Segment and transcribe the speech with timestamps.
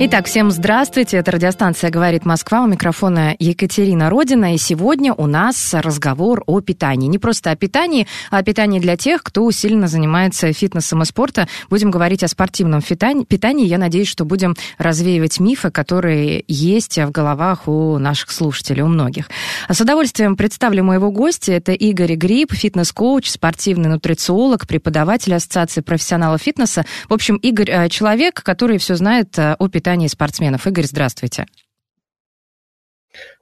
[0.00, 1.16] Итак, всем здравствуйте.
[1.16, 2.62] Это радиостанция «Говорит Москва».
[2.62, 4.54] У микрофона Екатерина Родина.
[4.54, 7.08] И сегодня у нас разговор о питании.
[7.08, 11.48] Не просто о питании, а о питании для тех, кто усиленно занимается фитнесом и спортом.
[11.68, 13.24] Будем говорить о спортивном питании.
[13.24, 13.66] питании.
[13.66, 19.28] Я надеюсь, что будем развеивать мифы, которые есть в головах у наших слушателей, у многих.
[19.68, 21.54] С удовольствием представлю моего гостя.
[21.54, 26.86] Это Игорь Гриб, фитнес-коуч, спортивный нутрициолог, преподаватель Ассоциации профессионалов фитнеса.
[27.08, 30.66] В общем, Игорь э,– человек, который все знает э, о питании спортсменов.
[30.66, 31.46] Игорь, здравствуйте.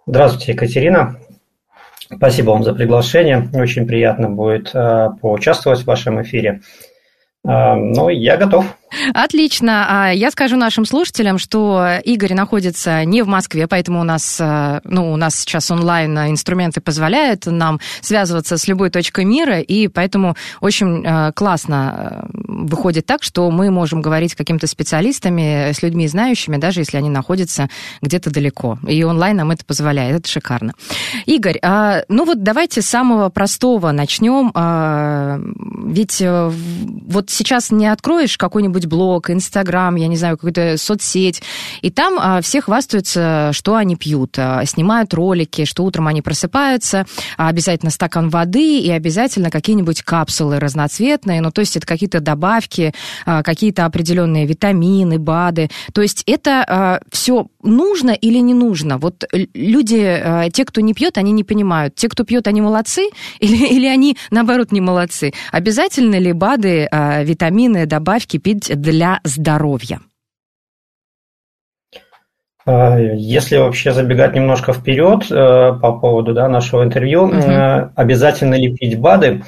[0.06, 1.18] Здравствуйте, Екатерина.
[2.14, 3.48] Спасибо вам за приглашение.
[3.52, 6.60] Очень приятно будет э, поучаствовать в вашем эфире.
[7.44, 8.64] Э, ну, я готов.
[9.14, 9.86] Отлично.
[9.88, 14.80] А Я скажу нашим слушателям, что Игорь находится не в Москве, поэтому у нас, э,
[14.84, 20.36] ну, у нас сейчас онлайн инструменты позволяют нам связываться с любой точкой мира, и поэтому
[20.60, 26.06] очень э, классно э, выходит так, что мы можем говорить с какими-то специалистами, с людьми
[26.06, 27.68] знающими, даже если они находятся
[28.02, 28.78] где-то далеко.
[28.86, 30.20] И онлайн нам это позволяет.
[30.20, 30.72] Это шикарно.
[31.26, 34.52] Игорь, а, ну вот давайте с самого простого начнем.
[34.54, 35.38] А,
[35.84, 41.42] Ведь вот сейчас не откроешь какой-нибудь блог, Инстаграм, я не знаю, какую-то соцсеть,
[41.80, 47.06] и там а, все хвастаются, что они пьют, а, снимают ролики, что утром они просыпаются,
[47.38, 52.92] а обязательно стакан воды и обязательно какие-нибудь капсулы разноцветные, ну то есть это какие-то добавки,
[53.24, 58.98] а, какие-то определенные витамины, БАДы, то есть это а, все нужно или не нужно?
[58.98, 59.24] Вот
[59.54, 63.08] люди, а, те, кто не пьет, они не понимают, те, кто пьет, они молодцы
[63.40, 65.32] или, или они наоборот не молодцы?
[65.52, 70.00] Обязательно ли БАДы, а, витамины, добавки пить для здоровья?
[72.68, 78.74] А, Если вообще забегать немножко вперед э, по поводу да, нашего интервью, э, обязательно ли
[78.74, 79.44] пить БАДы?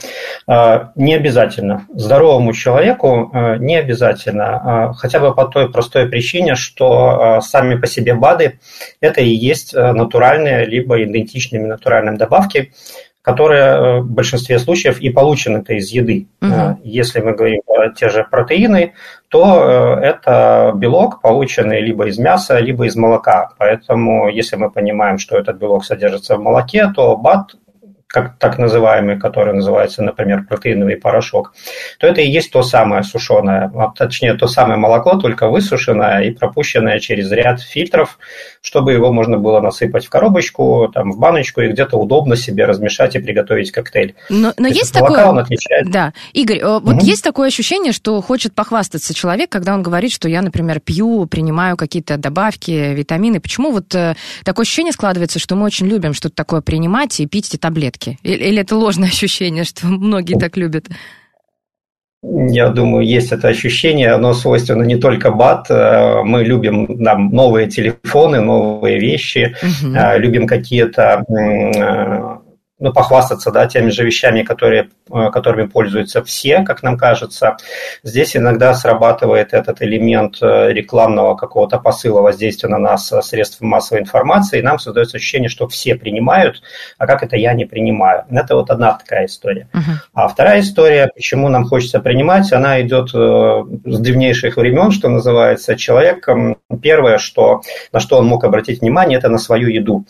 [0.46, 1.86] Э, Не обязательно.
[1.92, 4.90] Здоровому человеку э, не обязательно.
[4.92, 8.60] Э, Хотя бы по той простой причине, что сами по себе БАДы–
[9.00, 12.72] это и есть натуральные, либо идентичными натуральным добавки,
[13.28, 16.28] которые э, в большинстве случаев и получены-то из еды.
[16.40, 18.94] Э, Если мы говорим про те же протеины,
[19.28, 23.50] то э, это белок, полученный либо из мяса, либо из молока.
[23.58, 27.56] Поэтому, если мы понимаем, что этот белок содержится в молоке, то БАД,
[28.08, 31.52] как так называемый, который называется, например, протеиновый порошок,
[31.98, 36.30] то это и есть то самое сушеное, а точнее, то самое молоко, только высушенное и
[36.30, 38.18] пропущенное через ряд фильтров,
[38.62, 43.14] чтобы его можно было насыпать в коробочку, там, в баночку и где-то удобно себе размешать
[43.14, 44.14] и приготовить коктейль.
[44.30, 45.26] Но, но есть такое...
[45.26, 45.92] он отличается.
[45.92, 46.12] Да.
[46.32, 47.04] Игорь, э, вот Мгм.
[47.04, 51.76] есть такое ощущение, что хочет похвастаться человек, когда он говорит, что я, например, пью, принимаю
[51.76, 53.38] какие-то добавки, витамины.
[53.38, 54.14] Почему вот э,
[54.44, 57.97] такое ощущение складывается, что мы очень любим что-то такое принимать и пить эти таблетки?
[58.06, 60.86] Или, или это ложное ощущение, что многие так любят?
[62.22, 65.70] Я думаю, есть это ощущение, оно свойственно не только БАТ.
[65.70, 72.47] Э, Мы любим там, новые телефоны, новые вещи, э, любим какие-то, э,
[72.80, 77.56] ну, похвастаться, да, теми же вещами, которые, э, которыми пользуются все, как нам кажется.
[78.04, 84.02] Здесь иногда срабатывает этот элемент э, рекламного какого-то посыла воздействия на нас э, средств массовой
[84.02, 86.62] информации, и нам создается ощущение, что все принимают,
[86.98, 88.24] а как это я не принимаю.
[88.30, 89.68] Это вот одна такая история.
[89.72, 90.00] Мгм.
[90.14, 95.76] А вторая история, почему нам хочется принимать, она идет с древнейших времен, что называется.
[95.76, 96.28] Человек,
[96.80, 97.62] первое, что,
[97.92, 100.04] на что он мог обратить внимание, это на свою еду.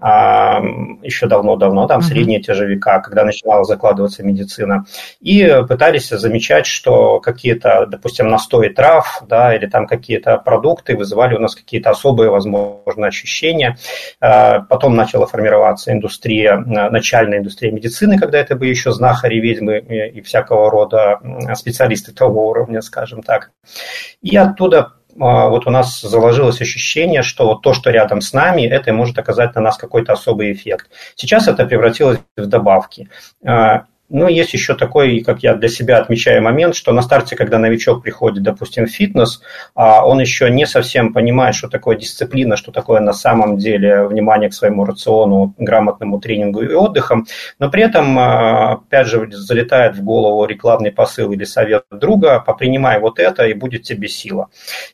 [0.00, 0.62] А,
[1.02, 2.13] еще давно-давно, там, Мгм.
[2.14, 4.84] Средние те века, когда начинала закладываться медицина.
[5.20, 11.40] И пытались замечать, что какие-то, допустим, настои трав, да, или там какие-то продукты вызывали у
[11.40, 13.76] нас какие-то особые, возможно, ощущения.
[14.20, 20.20] А, Потом начала формироваться индустрия, начальная индустрия медицины, когда это были еще знахари, ведьмы и
[20.20, 21.20] всякого рода
[21.54, 23.50] специалисты того уровня, скажем так.
[24.22, 28.92] И оттуда вот у нас заложилось ощущение, что вот то, что рядом с нами, это
[28.92, 30.90] может оказать на нас какой-то особый эффект.
[31.14, 33.08] Сейчас это превратилось в добавки.
[34.16, 38.00] Ну, есть еще такой, как я для себя отмечаю момент, что на старте, когда новичок
[38.00, 39.42] приходит, допустим, в фитнес,
[39.74, 44.50] а, он еще не совсем понимает, что такое дисциплина, что такое на самом деле внимание
[44.50, 47.26] к своему рациону, грамотному тренингу и отдыхам,
[47.58, 53.00] но при этом, а, опять же, залетает в голову рекламный посыл или совет друга, попринимай
[53.00, 54.46] вот это, и будет тебе сила.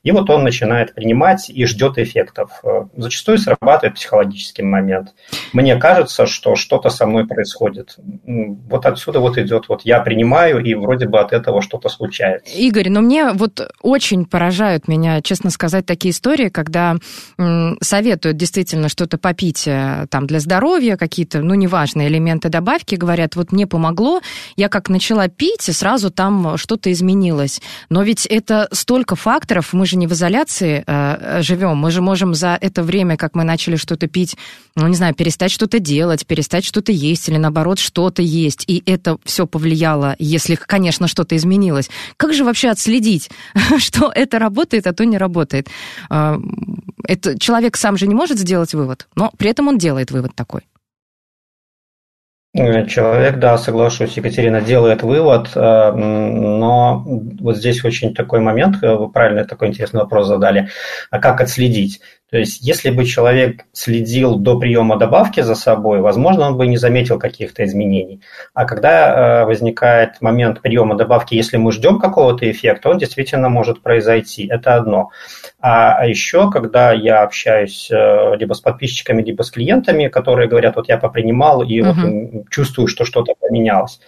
[0.02, 2.62] И вот он начинает принимать и ждет эффектов.
[2.96, 5.11] Зачастую срабатывает психологический момент.
[5.52, 7.99] Мне кажется, что что-то со мной происходит.
[8.25, 12.57] Вот отсюда вот идет, вот я принимаю, и вроде бы от этого что-то случается.
[12.57, 16.97] Игорь, но мне вот очень поражают меня, честно сказать, такие истории, когда
[17.39, 23.37] м, советуют действительно что-то попить э, там для здоровья, какие-то, ну, неважные элементы добавки, говорят,
[23.37, 24.21] вот мне помогло,
[24.57, 27.61] я как начала пить, и сразу там что-то изменилось.
[27.89, 32.35] Но ведь это столько факторов, мы же не в изоляции э, живем, мы же можем
[32.35, 34.37] за это время, как мы начали что-то пить,
[34.77, 39.00] ну, не знаю, перестать что-то делать, перестать что-то есть, или наоборот, что-то есть, и это
[39.25, 41.91] все повлияло, если, конечно, что-то изменилось.
[42.17, 43.31] Как же вообще отследить,
[43.79, 45.69] что это работает, а то не работает?
[46.08, 46.38] А,
[47.05, 50.62] это человек сам же не может сделать вывод, но при этом он делает вывод такой.
[52.52, 59.08] Человек, да, соглашусь, Екатерина делает вывод, э, но вот здесь очень такой момент, э, вы
[59.08, 60.69] правильно такой интересный вопрос задали,
[61.12, 62.00] а как отследить?
[62.31, 66.77] То есть, если бы человек следил до приема добавки за собой, возможно, он бы не
[66.77, 68.21] заметил каких-то изменений.
[68.55, 73.82] А когда э, возникает момент приема добавки, если мы ждем какого-то эффекта, он действительно может
[73.82, 74.47] произойти.
[74.47, 75.11] Это одно.
[75.61, 80.76] А, а еще, когда я общаюсь э, либо с подписчиками, либо с клиентами, которые говорят,
[80.76, 81.91] вот я попринимал и угу.
[81.93, 84.00] вот чувствую, что что-то поменялось.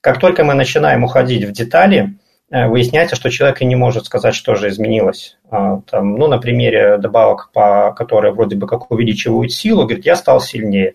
[0.00, 2.14] Как только мы начинаем уходить в детали,
[2.54, 5.36] выясняется, что человек и не может сказать, что же изменилось.
[5.50, 10.14] А, там, ну, на примере добавок, по, которые вроде бы как увеличивают силу, говорит, я
[10.14, 10.94] стал сильнее.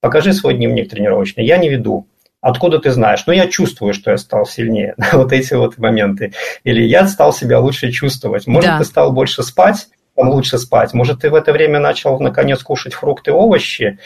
[0.00, 1.46] Покажи свой дневник тренировочный.
[1.46, 2.06] Я не веду.
[2.42, 3.24] Откуда ты знаешь?
[3.26, 4.94] Ну, я чувствую, что я стал сильнее.
[5.12, 6.34] вот эти вот моменты.
[6.64, 8.46] Или я стал себя лучше чувствовать.
[8.46, 8.78] Может, да.
[8.78, 10.92] ты стал больше спать, лучше спать.
[10.92, 13.98] Может, ты в это время начал, наконец, кушать фрукты, овощи.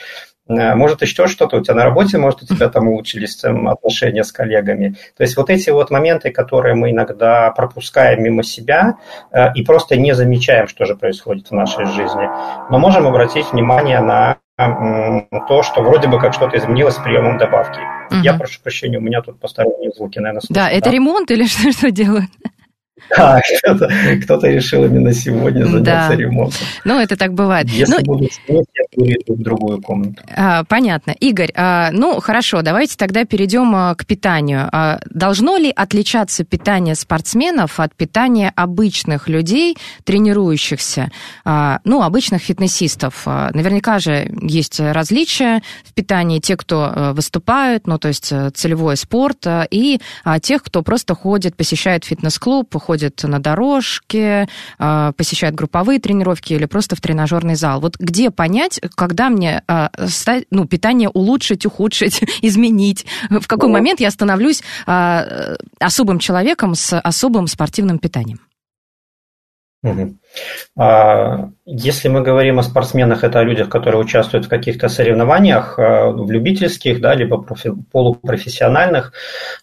[0.49, 4.33] Э, может, еще что-то у тебя на работе, может, у тебя там улучшились отношения с
[4.33, 4.97] коллегами.
[5.17, 8.97] То есть вот эти вот моменты, которые мы иногда пропускаем мимо себя
[9.33, 12.29] э, и просто не замечаем, что же происходит в нашей жизни.
[12.71, 17.79] Но можем обратить внимание на то, что вроде бы как что-то изменилось с приемом добавки.
[18.11, 18.23] Угу.
[18.23, 20.55] Я прошу прощения, у меня тут посторонние звуки, наверное, слышно.
[20.55, 20.91] Да, это да?
[20.93, 22.31] ремонт или что, что делают?
[23.17, 23.91] Да, кто-то,
[24.23, 26.17] кто решил именно сегодня заняться да.
[26.17, 26.67] ремонтом.
[26.85, 27.69] Ну, это так бывает.
[27.69, 30.23] Если ну, будут снять, я перейду в другую комнату.
[30.35, 31.13] А, понятно.
[31.13, 34.69] Игорь, а, ну, хорошо, давайте тогда перейдем а, к питанию.
[34.73, 41.11] А, должно ли отличаться питание спортсменов от питания обычных людей, тренирующихся,
[41.45, 43.23] а, ну, обычных фитнесистов?
[43.27, 46.41] А, наверняка же есть различия в питании.
[46.41, 50.83] Те, кто а, выступают, ну, то есть э, целевой спорт, а, и а, тех, кто
[50.83, 54.49] просто ходит, посещает фитнес-клуб, ходит на дорожке,
[54.79, 57.81] а, посещает групповые тренировки или просто в тренажерный зал.
[57.81, 59.91] Вот где понять, когда мне а,
[60.51, 63.07] ну, питание улучшить, ухудшить, изменить?
[63.29, 68.46] В какой момент я становлюсь а, особым человеком с особым спортивным питанием?
[71.65, 76.31] Если мы говорим о спортсменах, это о людях, которые участвуют в каких-то соревнованиях, э, в
[76.31, 79.13] любительских, да, либо профи, полупрофессиональных,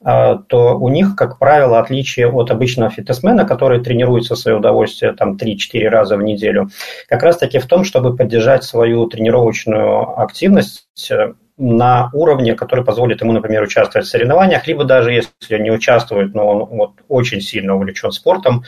[0.03, 5.13] э, то у них, как правило, отличие от обычного фитнесмена, который тренируется в свое удовольствие
[5.13, 6.69] там 3-4 раза в неделю,
[7.07, 13.31] как раз-таки в том, чтобы поддержать свою тренировочную активность э, на уровне, который позволит ему,
[13.31, 18.11] например, участвовать в соревнованиях, либо даже если не участвует, но он вот очень сильно увлечен
[18.11, 18.63] спортом,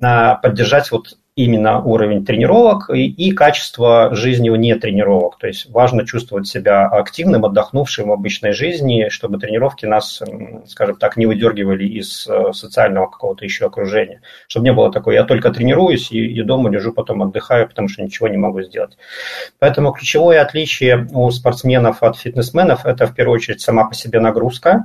[0.00, 5.38] поддержать вот именно уровень тренировок и, и качество жизни вне тренировок.
[5.38, 10.22] То есть важно чувствовать себя активным, отдохнувшим в обычной жизни, чтобы тренировки нас,
[10.66, 14.20] скажем так, не выдергивали из э, социального какого-то еще окружения.
[14.46, 18.02] Чтобы не было такого, я только тренируюсь и, и дома лежу, потом отдыхаю, потому что
[18.02, 18.98] ничего не могу сделать.
[19.58, 24.84] Поэтому ключевое отличие у спортсменов от фитнесменов– это в первую очередь сама по себе нагрузка,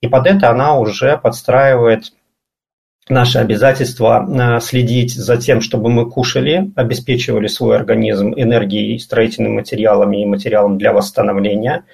[0.00, 2.12] и под это она уже подстраивает
[3.10, 10.22] наше обязательство э, следить за тем, чтобы мы кушали, обеспечивали свой организм энергией, строительными материалами
[10.22, 11.84] и материалом для восстановления.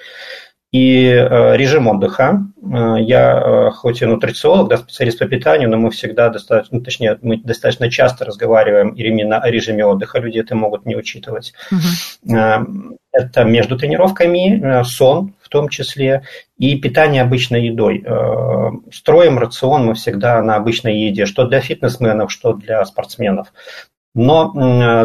[0.73, 2.47] И э, режим отдыха.
[2.62, 7.18] Э, я хоть и нутрициолог, да, специалист по питанию, но мы всегда достаточно, ну, точнее,
[7.23, 10.18] мы достаточно часто разговариваем именно о режиме отдыха.
[10.18, 11.52] Люди это могут не учитывать.
[11.71, 12.99] Угу.
[13.12, 16.25] Это между тренировками, сон, том числе,
[16.58, 18.04] и питание обычной едой.
[18.04, 23.52] Э, строим рацион мы всегда на обычной еде, что для фитнесменов, что для спортсменов.
[24.16, 24.52] Но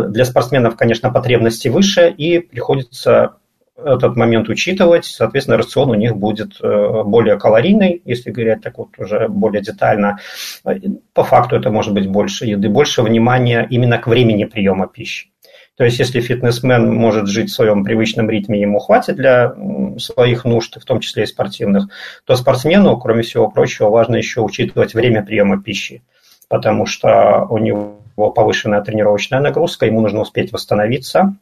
[0.08, 3.36] для спортсменов, конечно, потребности выше, и приходится
[3.84, 8.90] этот момент учитывать, соответственно, рацион у них будет э, более калорийный, если говорить так вот
[8.98, 10.20] уже более детально.
[11.14, 15.30] По факту это может быть больше еды, больше внимания именно к времени приема пищи.
[15.80, 19.56] То есть, если фитнесмен может жить в своем привычном ритме, ему хватит для
[19.98, 21.88] своих нужд, в том числе и спортивных,
[22.26, 26.04] то спортсмену, кроме всего прочего, важно еще учитывать время приема пищи,
[26.50, 31.38] потому что у него повышенная тренировочная нагрузка, ему нужно успеть восстановиться,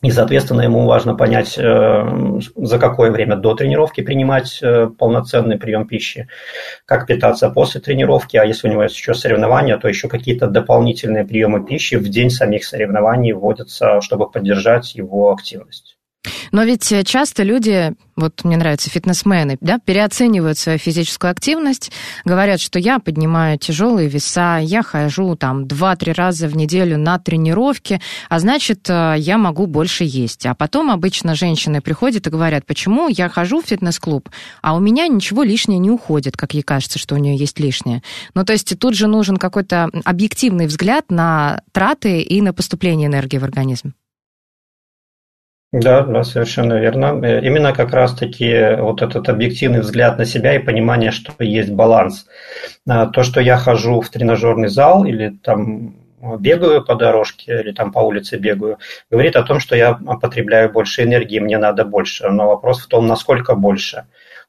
[0.00, 5.88] и, соответственно, ему важно понять, э, за какое время до тренировки принимать э, полноценный прием
[5.88, 6.28] пищи,
[6.84, 11.24] как питаться после тренировки, а если у него есть еще соревнования, то еще какие-то дополнительные
[11.24, 15.97] приемы пищи в день самих соревнований вводятся, чтобы поддержать его активность.
[16.52, 21.92] Но ведь э, часто люди, вот мне нравятся фитнесмены, да, переоценивают свою физическую активность,
[22.24, 28.00] говорят, что я поднимаю тяжелые веса, я хожу там 2-3 раза в неделю на тренировки,
[28.28, 30.46] а значит, э, я могу больше есть.
[30.46, 34.28] А потом обычно женщины приходят и говорят, почему я хожу в фитнес-клуб,
[34.62, 38.02] а у меня ничего лишнее не уходит, как ей кажется, что у нее есть лишнее.
[38.34, 43.38] Ну, то есть тут же нужен какой-то объективный взгляд на траты и на поступление энергии
[43.38, 43.92] в организм.
[45.72, 47.20] Да, да, совершенно верно.
[47.22, 52.26] Э, именно как раз-таки вот этот объективный взгляд на себя и понимание, что есть баланс.
[52.88, 55.96] А, то, что я хожу в тренажерный зал или там
[56.38, 58.78] бегаю по дорожке или там по улице бегаю,
[59.10, 62.30] говорит о том, что я потребляю больше энергии, мне надо больше.
[62.30, 64.06] Но вопрос в том, насколько больше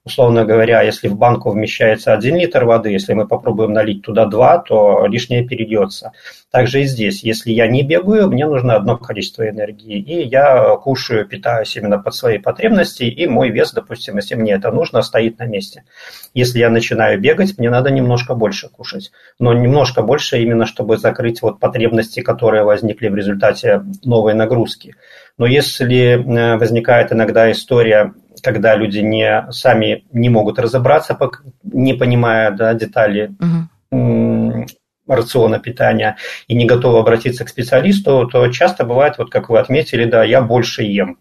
[0.09, 4.57] условно говоря, если в банку вмещается 1 литр воды, если мы попробуем налить туда 2,
[4.59, 6.11] то лишнее перейдется.
[6.51, 11.27] Также и здесь, если я не бегаю, мне нужно одно количество энергии, и я кушаю,
[11.27, 15.45] питаюсь именно под свои потребности, и мой вес, допустим, если мне это нужно, стоит на
[15.45, 15.83] месте.
[16.33, 21.43] Если я начинаю бегать, мне надо немножко больше кушать, но немножко больше именно, чтобы закрыть
[21.43, 24.95] вот потребности, которые возникли в результате новой нагрузки.
[25.39, 31.17] Но если э, возникает иногда история, когда люди не, сами не могут разобраться,
[31.63, 33.31] не понимая да, детали
[33.89, 34.65] угу.
[35.07, 36.17] рациона питания
[36.47, 40.41] и не готовы обратиться к специалисту, то часто бывает, вот как вы отметили, да, я
[40.41, 41.17] больше ем.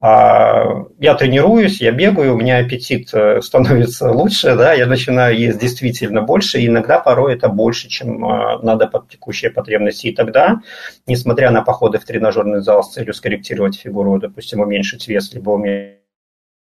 [0.00, 5.58] А я тренируюсь, я бегаю, у меня аппетит э, становится лучше, да, я начинаю есть
[5.58, 10.06] действительно больше, и иногда порой это больше, чем э, надо под текущие потребности.
[10.06, 10.60] И тогда,
[11.08, 15.98] несмотря на походы в тренажерный зал с целью скорректировать фигуру, допустим, уменьшить вес, либо уменьшить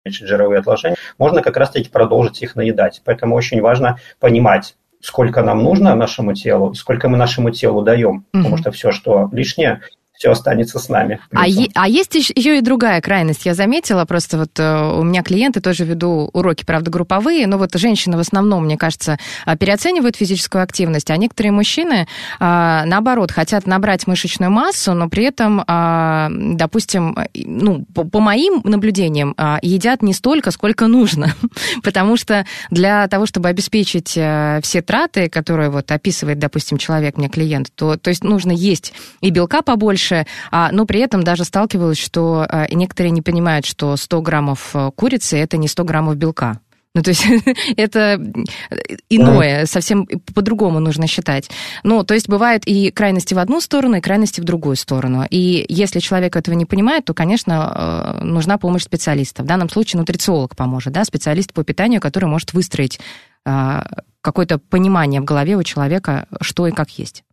[0.08, 3.04] жировые отложения, можно как раз-таки продолжить их наедать.
[3.06, 8.26] Поэтому очень важно понимать, сколько нам нужно нашему телу, сколько мы нашему телу даем.
[8.34, 8.42] Угу.
[8.42, 9.82] Потому что все, что лишнее,
[10.18, 11.20] все останется с нами.
[11.32, 13.46] А, е- а есть еще и другая крайность.
[13.46, 17.76] Я заметила, просто вот э, у меня клиенты тоже веду уроки, правда, групповые, но вот
[17.76, 22.08] женщины в основном, мне кажется, а, переоценивают физическую активность, а некоторые мужчины,
[22.40, 29.36] а, наоборот, хотят набрать мышечную массу, но при этом, а, допустим, ну, по, моим наблюдениям,
[29.62, 31.36] едят не столько, сколько нужно.
[31.84, 37.30] Потому что для того, чтобы обеспечить э, все траты, которые вот описывает, допустим, человек, мне
[37.30, 41.44] клиент, то, то есть нужно есть и белка побольше, больше, а, но при этом даже
[41.44, 46.16] сталкивалась, что а, некоторые не понимают, что 100 граммов э, курицы– это не 100 граммов
[46.16, 46.60] белка.
[46.96, 47.26] Ну, то есть
[47.78, 48.20] это
[49.10, 51.50] иное, совсем по-другому нужно считать.
[51.84, 55.26] Ну, то есть бывают и крайности в одну сторону, и крайности в другую сторону.
[55.30, 59.44] И если человек этого не понимает, то, конечно, э, нужна помощь специалиста.
[59.44, 63.00] В данном случае нутрициолог поможет, да, специалист по питанию, который может выстроить
[64.20, 67.24] какое-то понимание в голове у человека, что и как есть.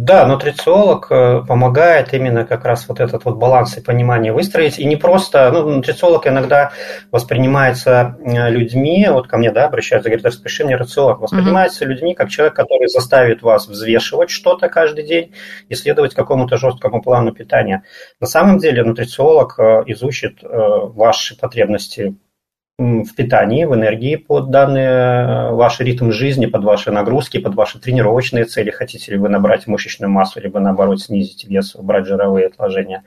[0.00, 4.78] Да, нутрициолог э, помогает именно как раз вот этот вот баланс и понимание выстроить.
[4.78, 6.70] И не просто, ну, нутрициолог иногда
[7.10, 11.88] воспринимается э, людьми, вот ко мне, да, обращаются, говорят, распиши мне рацион, воспринимается mm-hmm.
[11.88, 15.34] людьми как человек, который заставит вас взвешивать что-то каждый день
[15.68, 17.82] и следовать какому-то жесткому плану питания.
[18.20, 22.14] На самом деле нутрициолог э, изучит ваши потребности
[22.78, 27.80] в питании, в энергии под данный э, ваш ритм жизни, под ваши нагрузки, под ваши
[27.80, 28.70] тренировочные цели.
[28.70, 33.02] Хотите ли вы набрать мышечную массу, либо наоборот снизить вес, убрать жировые отложения.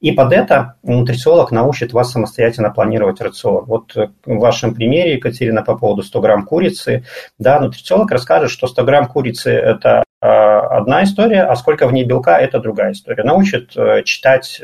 [0.00, 3.64] И под это нутрициолог научит вас самостоятельно планировать рацион.
[3.64, 7.04] Вот в вашем примере, Екатерина, по поводу 100 грамм курицы,
[7.38, 12.04] да, нутрициолог расскажет, что 100 грамм курицы– это э, одна история, а сколько в ней
[12.04, 13.24] белка– это другая история.
[13.24, 14.60] Научит э, читать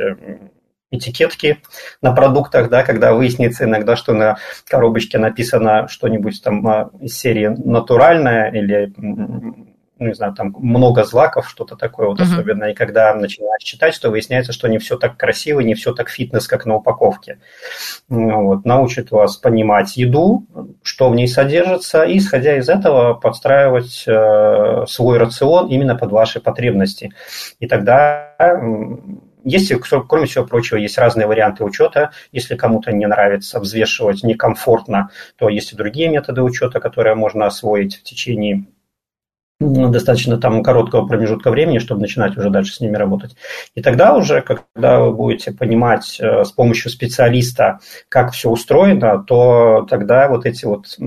[0.90, 1.62] этикетки
[2.00, 4.38] на продуктах, да, когда выяснится иногда, что на
[4.68, 8.92] коробочке написано что-нибудь там а, из серии натуральное или
[9.98, 12.24] ну, не знаю, там много злаков, что-то такое вот uh-huh.
[12.24, 12.64] особенно.
[12.64, 16.46] И когда начинаешь читать, то выясняется, что не все так красиво, не все так фитнес,
[16.46, 17.38] как на упаковке.
[18.08, 18.66] Вот.
[18.66, 20.46] Научит вас понимать еду,
[20.82, 26.40] что в ней содержится, и, исходя из этого, подстраивать э, свой рацион именно под ваши
[26.40, 27.12] потребности.
[27.58, 28.34] И тогда
[29.46, 29.72] есть,
[30.08, 32.10] кроме всего прочего, есть разные варианты учета.
[32.32, 37.96] Если кому-то не нравится взвешивать некомфортно, то есть и другие методы учета, которые можно освоить
[37.96, 38.66] в течение
[39.58, 43.36] ну, достаточно там короткого промежутка времени, чтобы начинать уже дальше с ними работать.
[43.74, 47.78] И тогда уже, когда вы будете понимать э, с помощью специалиста,
[48.10, 50.98] как все устроено, то тогда вот эти вот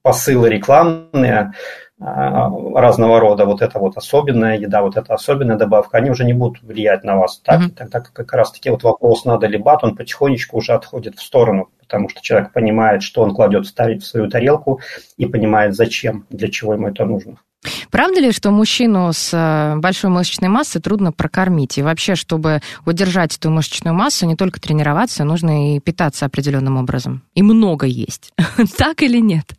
[0.00, 1.52] посылы рекламные,
[1.98, 6.62] разного рода, вот это вот особенная еда, вот эта особенная добавка, они уже не будут
[6.62, 7.38] влиять на вас.
[7.38, 7.74] Так, mm-hmm.
[7.74, 11.70] Тогда как раз таки вот вопрос, надо ли бат, он потихонечку уже отходит в сторону,
[11.80, 14.80] потому что человек понимает, что он кладет ставить в свою тарелку
[15.16, 17.38] и понимает, зачем, для чего ему это нужно.
[17.90, 21.78] Правда ли, что мужчину с э, большой мышечной массой трудно прокормить?
[21.78, 27.22] И вообще, чтобы удержать эту мышечную массу, не только тренироваться, нужно и питаться определенным образом.
[27.34, 28.32] И много есть.
[28.78, 29.54] так или нет?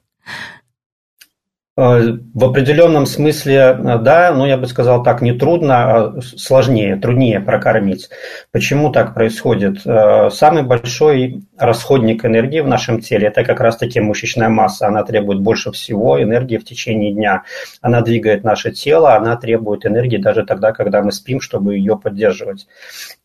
[1.79, 6.95] Э, в определенном смысле, э, да, но я бы сказал так, не трудно, а сложнее,
[6.95, 8.09] труднее прокормить.
[8.51, 9.85] Почему так происходит?
[9.85, 14.87] Э, самый большой расходник энергии в нашем теле– это как раз-таки мышечная масса.
[14.87, 17.43] Она требует больше всего энергии в течение дня.
[17.81, 22.65] Она двигает наше тело, она требует энергии даже тогда, когда мы спим, чтобы ее поддерживать.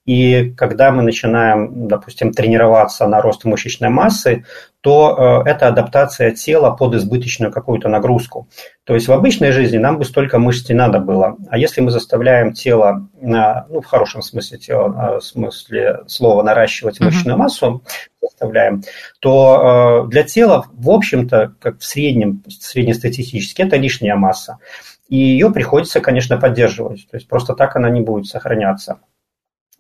[0.05, 4.45] И когда мы начинаем, допустим, тренироваться на рост мышечной массы,
[4.81, 8.49] то э, это адаптация тела под избыточную какую-то нагрузку.
[8.83, 11.37] То есть в обычной жизни нам бы столько мышц не надо было.
[11.49, 17.39] А если мы заставляем тело, ну, в хорошем смысле тела, в смысле слова, наращивать мышечную
[17.39, 17.85] массу,
[18.21, 18.83] заставляем,
[19.21, 24.59] то э, для тела, в общем-то, как в среднем, среднестатистически, это лишняя масса.
[25.09, 27.07] И ее приходится, конечно, поддерживать.
[27.09, 28.99] То есть просто так она не будет сохраняться.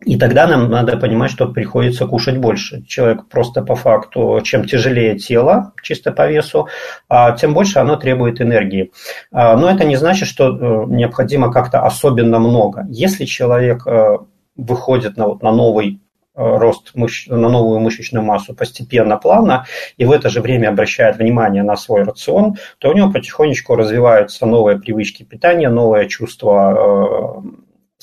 [0.04, 2.82] И тогда нам надо понимать, что приходится кушать больше.
[2.87, 6.68] Человек просто по факту, чем тяжелее тело, чисто по весу,
[7.09, 8.92] а тем больше оно требует энергии.
[9.30, 12.87] А, но это не значит, что э, необходимо как-то особенно много.
[12.88, 14.18] Если человек э,
[14.56, 16.00] выходит на, на новый
[16.35, 17.26] э, рост мыш...
[17.28, 19.66] на новую мышечную массу постепенно, плавно,
[19.99, 24.47] и в это же время обращает внимание на свой рацион, то у него потихонечку развиваются
[24.47, 27.42] новые привычки питания, новое чувство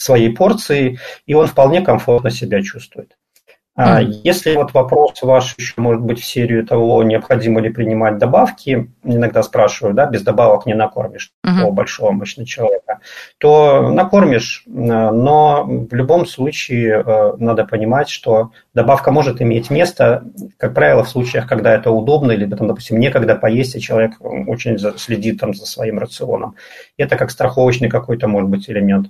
[0.01, 3.15] своей порции, и он вполне комфортно себя чувствует.
[3.81, 8.91] А если вот вопрос ваш еще может быть в серию того, необходимо ли принимать добавки,
[9.05, 11.71] иногда спрашиваю, да, без добавок не накормишь uh-huh.
[11.71, 12.99] большого мощного человека,
[13.38, 20.25] то накормишь, но в любом случае э, надо понимать, что добавка может иметь место,
[20.57, 24.77] как правило, в случаях, когда это удобно, или, там, допустим, некогда поесть, и человек очень
[24.97, 26.55] следит там за своим рационом.
[26.97, 29.07] Это как страховочный какой-то, может быть, элемент.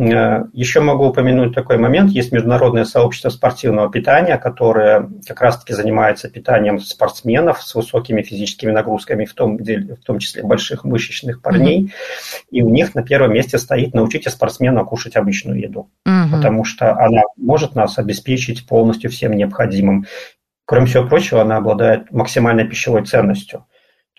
[0.00, 2.10] Э, Еще могу упомянуть такой момент.
[2.10, 9.26] Есть международное сообщество спортивного питания, которое как раз-таки занимается питанием спортсменов с высокими физическими нагрузками,
[9.26, 11.84] в том, деле, в том числе больших мышечных парней.
[11.84, 12.44] Mm-hmm.
[12.50, 16.30] И у них на первом месте стоит «научите спортсмена кушать обычную еду», mm-hmm.
[16.32, 20.06] потому что она может нас обеспечить полностью всем необходимым.
[20.64, 23.66] Кроме всего прочего, она обладает максимальной пищевой ценностью.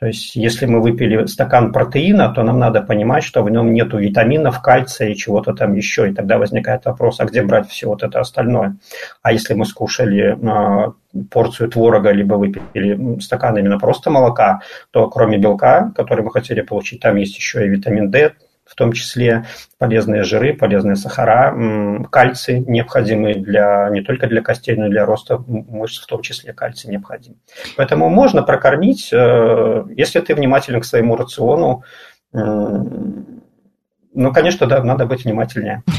[0.02, 3.94] То есть, если мы выпили стакан протеина, то нам надо понимать, что в нем нет
[3.94, 6.10] витаминов, кальция и чего-то там еще.
[6.10, 8.78] И тогда возникает вопрос, а где брать все вот это остальное?
[9.22, 10.94] А если мы скушали а,
[11.30, 17.00] порцию творога, либо выпили стакан именно просто молока, то кроме белка, который мы хотели получить,
[17.00, 18.34] там есть еще и витамин D,
[18.72, 19.46] в том числе
[19.78, 21.54] полезные жиры, полезные сахара,
[22.10, 26.54] кальций необходимый для, не только для костей, но и для роста мышц, в том числе
[26.54, 27.36] кальций необходим.
[27.76, 31.84] Поэтому можно прокормить, э, если ты внимателен к своему рациону,
[34.14, 35.84] ну, конечно, да, надо быть внимательнее.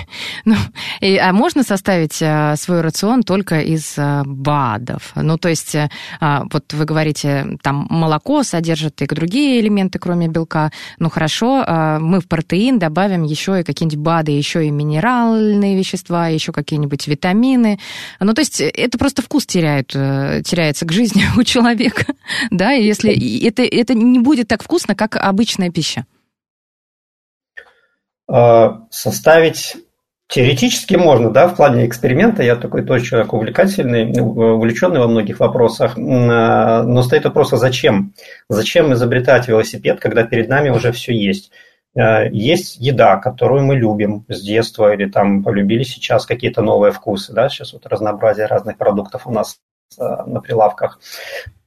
[0.44, 0.56] Ну,
[1.00, 5.12] и, а можно составить а, свой рацион только из а, БАДов?
[5.14, 5.76] Ну, то есть,
[6.20, 10.72] а, вот вы говорите, там молоко содержит и другие элементы, кроме белка.
[10.98, 16.26] Ну, хорошо, а, мы в протеин добавим еще и какие-нибудь БАДы, еще и минеральные вещества,
[16.26, 17.78] еще какие-нибудь витамины.
[18.18, 22.06] Ну, то есть, это просто вкус теряет, э, теряется к жизни у человека,
[22.50, 23.12] да, если
[23.46, 26.04] это, это не будет так вкусно, как обычная пища.
[28.28, 29.76] Э, составить
[30.28, 32.42] теоретически можно, да, в плане эксперимента.
[32.42, 35.98] Я такой тоже человек увлекательный, ну, увлеченный во многих вопросах.
[35.98, 38.14] Э, но стоит вопрос, а зачем?
[38.48, 41.50] Зачем изобретать велосипед, когда перед нами уже все есть?
[41.94, 47.32] Э, есть еда, которую мы любим с детства или там полюбили сейчас какие-то новые вкусы,
[47.32, 49.58] да, сейчас вот разнообразие разных продуктов у нас
[49.98, 50.98] на прилавках.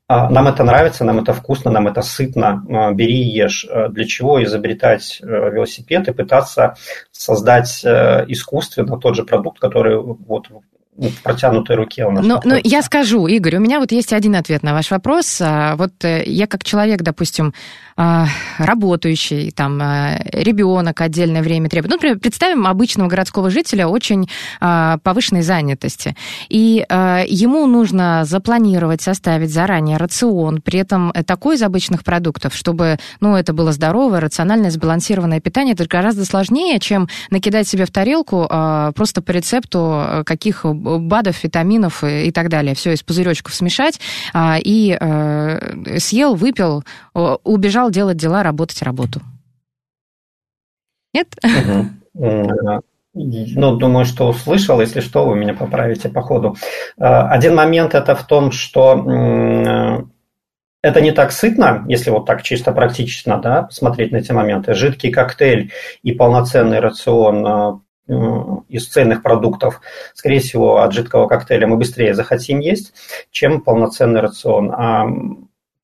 [0.07, 3.65] А, нам это нравится, нам это вкусно, нам это сытно, а, бери и ешь.
[3.69, 6.75] А, для чего изобретать э, велосипед и пытаться
[7.11, 10.47] создать э, искусственно тот же продукт, который вот
[10.95, 12.25] в протянутой руке у нас.
[12.25, 15.41] Ну, ну, я скажу, Игорь, у меня вот есть один ответ на ваш вопрос.
[15.41, 17.53] А, вот э, я как человек, допустим,
[17.97, 21.91] работающий, там, а, ребенок отдельное время требует.
[21.91, 24.29] Ну, например, представим обычного городского жителя очень
[24.59, 26.15] повышенной занятости.
[26.49, 33.35] И ему нужно запланировать, составить заранее рацион, при этом такой из обычных продуктов, чтобы, ну,
[33.35, 35.73] это было здоровое, рациональное, сбалансированное питание.
[35.73, 38.47] Это гораздо сложнее, чем накидать себе в тарелку
[38.95, 42.75] просто по рецепту каких БАДов, витаминов и так далее.
[42.75, 43.99] Все из пузыречков смешать.
[44.33, 49.21] А, и э, съел, выпил, убежал делать дела, работать работу.
[51.13, 51.27] Нет?
[53.13, 54.81] Ну, думаю, что услышал.
[54.81, 56.57] Если что, вы меня поправите по ходу.
[56.97, 60.05] А, один момент это в том, что
[60.81, 64.73] это не так сытно, если вот так чисто практично да, смотреть на эти моменты.
[64.73, 65.71] Жидкий коктейль
[66.03, 68.13] и полноценный рацион Э,
[68.69, 69.81] из ценных продуктов,
[70.13, 72.93] скорее всего, от жидкого коктейля мы быстрее захотим есть,
[73.31, 74.71] чем полноценный рацион.
[74.71, 75.07] А,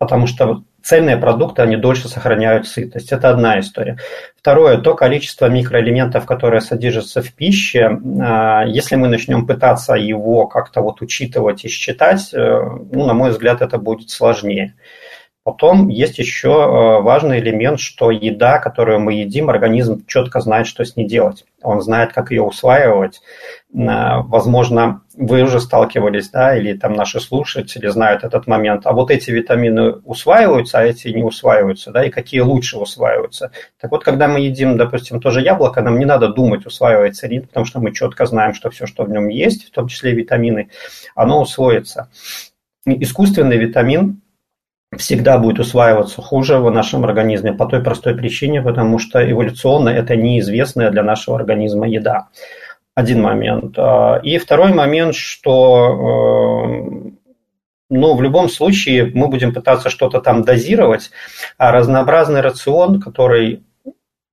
[0.01, 3.11] потому что цельные продукты, они дольше сохраняют сытость.
[3.11, 3.99] Это одна история.
[4.35, 10.81] Второе, то количество микроэлементов, которые содержатся в пище, а, если мы начнем пытаться его как-то
[10.81, 12.37] вот учитывать и считать, э,
[12.91, 14.73] ну, на мой взгляд, это будет сложнее.
[15.43, 20.86] Потом есть еще э, важный элемент, что еда, которую мы едим, организм четко знает, что
[20.86, 21.45] с ней делать.
[21.63, 23.21] Он знает, как ее усваивать.
[23.73, 28.86] Э, возможно, вы уже сталкивались, да, или там наши слушатели знают этот момент.
[28.86, 33.51] А вот эти витамины усваиваются, а эти не усваиваются, да, и какие лучше усваиваются.
[33.80, 37.65] Так вот, когда мы едим, допустим, тоже яблоко, нам не надо думать, усваивается ли, потому
[37.65, 40.69] что мы четко знаем, что все, что в нем есть, в том числе витамины,
[41.15, 42.10] оно усвоится.
[42.86, 44.21] Искусственный витамин
[44.97, 50.15] всегда будет усваиваться хуже в нашем организме по той простой причине, потому что эволюционно это
[50.15, 52.27] неизвестная для нашего организма еда.
[52.93, 53.75] Один момент.
[53.77, 57.12] А, и второй момент, что э,
[57.89, 61.12] ну, в любом случае мы будем пытаться что-то там дозировать,
[61.58, 63.63] а разнообразный рацион, который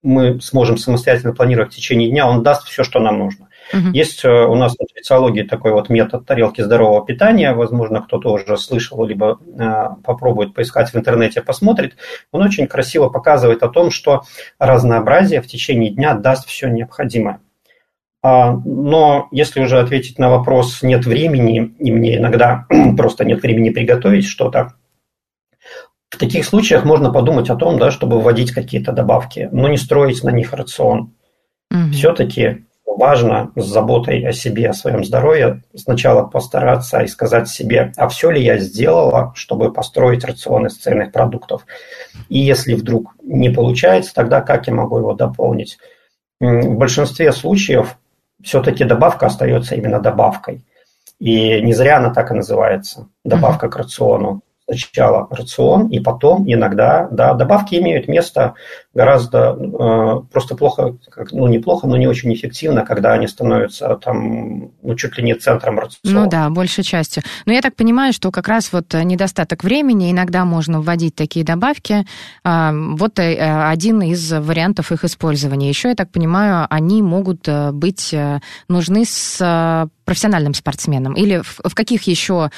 [0.03, 3.48] мы сможем самостоятельно планировать в течение дня, он даст все, что нам нужно.
[3.73, 3.93] Угу.
[3.93, 8.57] Есть э, у нас в нутрициологии такой вот метод тарелки здорового питания, возможно, кто-то уже
[8.57, 11.97] слышал, либо э, попробует поискать в интернете, посмотрит.
[12.33, 14.23] Он очень красиво показывает о том, что
[14.59, 17.41] разнообразие в течение дня даст все необходимое.
[18.23, 23.71] А, но если уже ответить на вопрос «нет времени», и мне иногда просто нет времени
[23.71, 24.75] приготовить что-то,
[26.11, 30.25] в таких случаях можно подумать о том, да, чтобы вводить какие-то добавки, но не строить
[30.25, 31.13] на них рацион.
[31.71, 31.93] Угу.
[31.93, 32.65] Все-таки
[32.97, 38.31] важно с заботой о себе, о своем здоровье сначала постараться и сказать себе, а все
[38.31, 41.67] ли я сделала, чтобы построить рацион из цельных продуктов.
[42.29, 45.79] И если вдруг не получается, тогда как я могу его дополнить?
[46.41, 47.97] В большинстве случаев
[48.43, 50.65] все-таки добавка остается именно добавкой.
[51.19, 57.09] И не зря она так и называется, добавка к рациону сначала рацион, и потом иногда,
[57.11, 58.55] да, добавки имеют место
[58.99, 64.73] гораздо э, просто плохо, как, ну, неплохо, но не очень эффективно, когда они становятся там,
[64.83, 66.23] ну, чуть ли не центром рациона.
[66.23, 67.23] Ну да, большей частью.
[67.47, 72.07] Но я так понимаю, что как раз вот недостаток времени, иногда можно вводить такие добавки.
[72.45, 75.69] Э, вот э, один из вариантов их использования.
[75.69, 81.15] Еще, я так понимаю, они могут э, быть э, нужны с э, профессиональным спортсменам?
[81.15, 82.51] Или в, в каких еще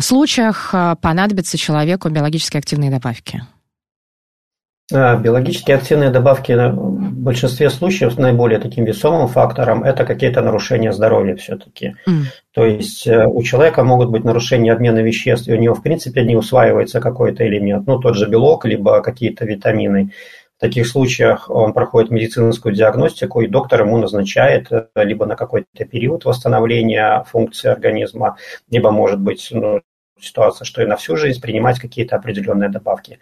[0.00, 3.42] случаях понадобятся человеку биологически активные добавки?
[4.92, 11.36] А, биологически активные добавки в большинстве случаев наиболее таким весомым фактором это какие-то нарушения здоровья
[11.36, 11.96] все-таки.
[12.06, 12.22] Mm.
[12.52, 16.22] То есть э, у человека могут быть нарушения обмена веществ, и у него в принципе
[16.22, 20.10] не усваивается какой-то элемент, ну тот же белок, либо какие-то витамины.
[20.58, 25.86] В таких случаях он проходит медицинскую диагностику, и доктор ему назначает э, либо на какой-то
[25.86, 28.36] период восстановления функции организма,
[28.70, 29.80] либо, может быть, ну,
[30.20, 33.18] ситуация, что и на всю жизнь принимать какие-то определенные добавки.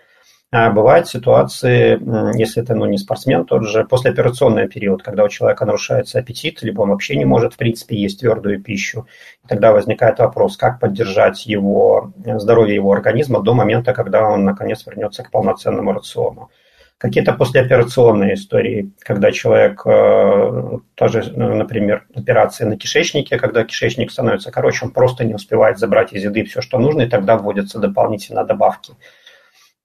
[0.54, 1.98] А бывают ситуации,
[2.38, 6.82] если это ну, не спортсмен, тот же послеоперационный период, когда у человека нарушается аппетит, либо
[6.82, 9.06] он вообще не может, в принципе, есть твердую пищу.
[9.48, 15.22] Тогда возникает вопрос, как поддержать его, здоровье его организма до момента, когда он, наконец, вернется
[15.22, 16.50] к полноценному рациону
[16.98, 24.52] какие-то послеоперационные истории, когда человек э, тоже, ну, например, операция на кишечнике, когда кишечник становится
[24.52, 28.44] короче, он просто не успевает забрать из еды все, что нужно, и тогда вводятся дополнительно
[28.44, 28.92] добавки.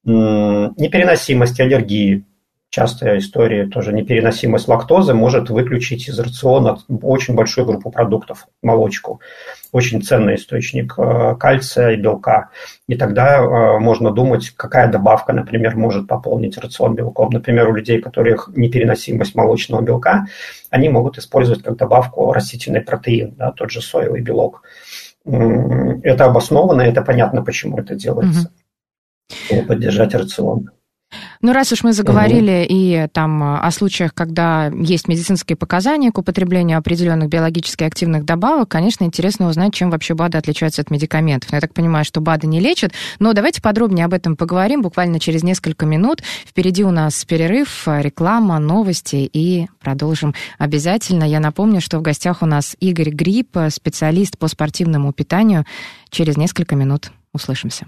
[0.07, 2.23] Непереносимость, аллергии.
[2.69, 9.19] частая история, тоже непереносимость лактозы может выключить из рациона очень большую группу продуктов, молочку.
[9.71, 12.49] Очень ценный источник э, кальция и белка.
[12.87, 17.29] И тогда э, можно думать, какая добавка, например, может пополнить рацион белком.
[17.31, 20.27] Например, у людей, у которых непереносимость молочного белка,
[20.69, 24.63] они могут использовать как добавку растительный протеин, да, тот же соевый белок.
[25.25, 28.51] Это обоснованно, это понятно, почему это делается.
[29.49, 29.65] Угу.
[29.65, 30.69] Поддержать рацион.
[31.41, 32.67] Ну, раз уж мы заговорили угу.
[32.69, 39.05] и там о случаях, когда есть медицинские показания к употреблению определенных биологически активных добавок, конечно,
[39.05, 41.53] интересно узнать, чем вообще БАДы отличаются от медикаментов.
[41.53, 45.43] Я так понимаю, что БАДы не лечат, но давайте подробнее об этом поговорим буквально через
[45.43, 46.21] несколько минут.
[46.45, 51.23] Впереди у нас перерыв, реклама, новости и продолжим обязательно.
[51.23, 55.65] Я напомню, что в гостях у нас Игорь Гриб, специалист по спортивному питанию.
[56.09, 57.87] Через несколько минут услышимся.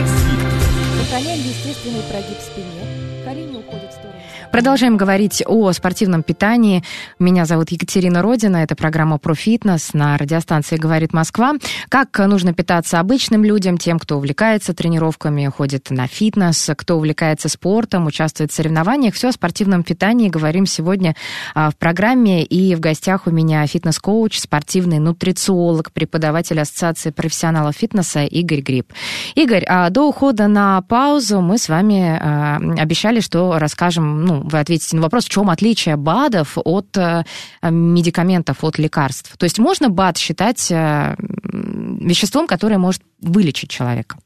[4.51, 6.83] Продолжаем говорить о спортивном питании.
[7.19, 8.57] Меня зовут Екатерина Родина.
[8.57, 11.53] Это программа про фитнес на радиостанции «Говорит Москва».
[11.87, 18.07] Как нужно питаться обычным людям, тем, кто увлекается тренировками, ходит на фитнес, кто увлекается спортом,
[18.07, 19.13] участвует в соревнованиях.
[19.13, 21.15] Все о спортивном питании говорим сегодня
[21.55, 22.43] а, в программе.
[22.43, 28.91] И в гостях у меня фитнес-коуч, спортивный нутрициолог, преподаватель Ассоциации профессионалов фитнеса Игорь Гриб.
[29.35, 34.59] Игорь, а до ухода на паузу мы с вами а, обещали, что расскажем, ну, вы
[34.59, 37.23] ответите на вопрос, в чем отличие БАДов от э,
[37.63, 39.37] медикаментов, от лекарств.
[39.37, 44.17] То есть можно БАД считать э, веществом, которое может вылечить человека?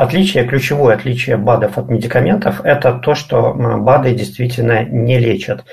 [0.00, 5.66] Отличие, ключевое отличие БАДов от медикаментов– это то, что БАДы действительно не лечат.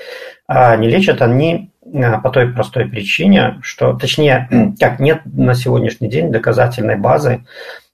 [0.46, 4.46] А не лечат они э, по той простой причине, что, точнее,
[4.78, 7.46] как нет на сегодняшний день доказательной базы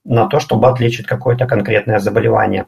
[0.05, 2.67] на то, что БАД лечит какое-то конкретное заболевание.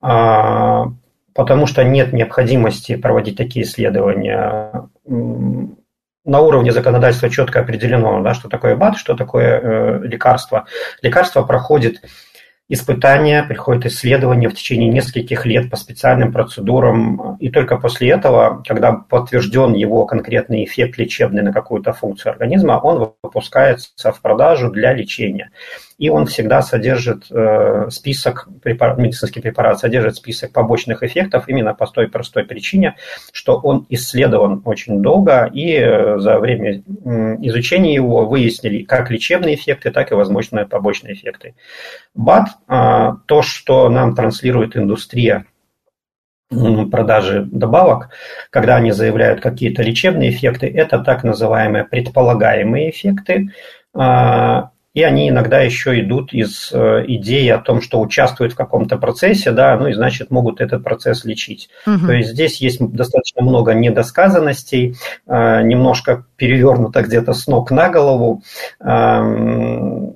[0.00, 0.86] А,
[1.34, 4.88] потому что нет необходимости проводить такие исследования.
[5.04, 10.66] На уровне законодательства четко определено, да, что такое БАД, что такое э, лекарство.
[11.02, 12.02] Лекарство проходит
[12.68, 18.92] испытания, приходит исследование в течение нескольких лет по специальным процедурам, и только после этого, когда
[18.92, 25.50] подтвержден его конкретный эффект лечебный на какую-то функцию организма, он выпускается в продажу для лечения
[25.98, 31.86] и он всегда содержит э, список, препарат, медицинский препарат содержит список побочных эффектов именно по
[31.86, 32.96] той простой причине,
[33.32, 36.82] что он исследован очень долго, и э, за время
[37.40, 41.54] изучения его выяснили как лечебные эффекты, так и возможные побочные эффекты.
[42.14, 45.46] БАД, э, то, что нам транслирует индустрия
[46.48, 48.10] продажи добавок,
[48.50, 53.48] когда они заявляют какие-то лечебные эффекты, это так называемые предполагаемые эффекты,
[54.96, 59.50] и они иногда еще идут из э, идеи о том, что участвуют в каком-то процессе,
[59.50, 61.68] да, ну и значит могут этот процесс лечить.
[61.86, 62.06] Угу.
[62.06, 68.42] То есть здесь есть достаточно много недосказанностей, э, немножко перевернуто где-то с ног на голову.
[68.80, 70.14] Эм,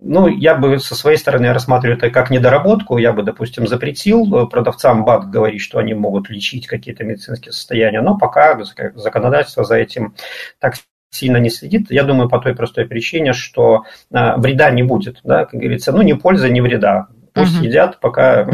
[0.00, 2.98] ну, я бы со своей стороны рассматриваю это как недоработку.
[2.98, 8.18] Я бы, допустим, запретил продавцам БАД говорить, что они могут лечить какие-то медицинские состояния, но
[8.18, 8.58] пока
[8.96, 10.16] законодательство за этим
[10.58, 10.74] так
[11.10, 15.44] сильно не следит, я думаю, по той простой причине, что а, вреда не будет, да,
[15.44, 17.08] как говорится, ну, ни пользы, ни вреда.
[17.32, 17.66] Пусть uh-huh.
[17.66, 18.48] едят, пока,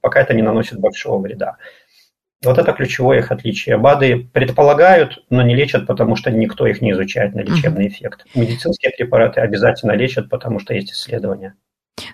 [0.00, 1.56] пока это не наносит большого вреда.
[2.44, 3.78] Вот это ключевое их отличие.
[3.78, 7.88] БАДы предполагают, но не лечат, потому что никто их не изучает на лечебный uh-huh.
[7.88, 8.26] эффект.
[8.34, 11.54] Медицинские препараты обязательно лечат, потому что есть исследования.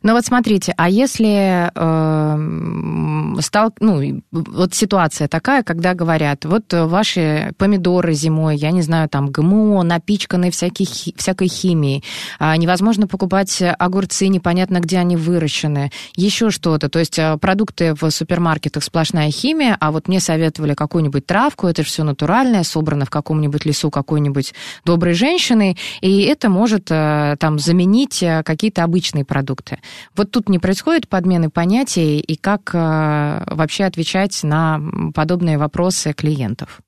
[0.02, 7.52] Ну вот смотрите, а если э, стал, ну, вот ситуация такая, когда говорят, вот ваши
[7.58, 12.04] помидоры зимой, я не знаю, там ГМО, напичканы всякой, всякой химией,
[12.38, 16.88] а невозможно покупать огурцы, непонятно, где они выращены, еще что-то.
[16.88, 21.82] То есть э, продукты в супермаркетах сплошная химия, а вот мне советовали какую-нибудь травку, это
[21.82, 27.58] же все натуральное, собрано в каком-нибудь лесу какой-нибудь доброй женщиной, и это может э, там
[27.58, 29.78] заменить э, какие-то обычные продукты продукты.
[30.16, 34.80] Вот тут не происходит подмены понятий, и как э, вообще отвечать на
[35.14, 36.80] подобные вопросы клиентов?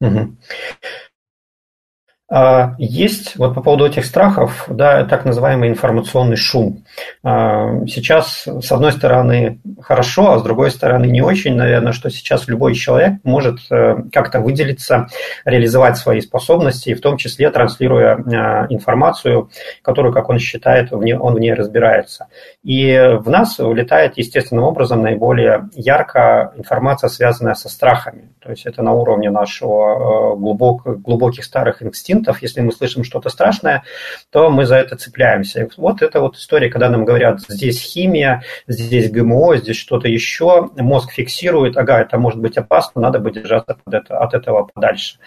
[0.00, 0.36] Угу.
[2.32, 6.84] А, есть вот по поводу этих страхов, да, так называемый информационный шум.
[7.24, 12.46] А, сейчас, с одной стороны, хорошо, а с другой стороны, не очень, наверное, что сейчас
[12.46, 15.08] любой человек может э, как-то выделиться,
[15.44, 19.50] реализовать свои способности, в том числе транслируя а, информацию,
[19.82, 22.28] которую, как он считает, он в ней разбирается.
[22.62, 28.30] И в нас улетает естественным образом наиболее ярко информация, связанная со страхами.
[28.40, 32.19] То есть это на уровне нашего э, глубок, глубоких старых инстинктов.
[32.42, 33.82] Если мы слышим что-то страшное,
[34.30, 35.68] то мы за это цепляемся.
[35.76, 40.70] Вот это вот история, когда нам говорят, здесь химия, здесь ГМО, здесь что-то еще.
[40.76, 45.18] Мозг фиксирует, ага, это может быть опасно, надо бы держаться под это, от этого подальше.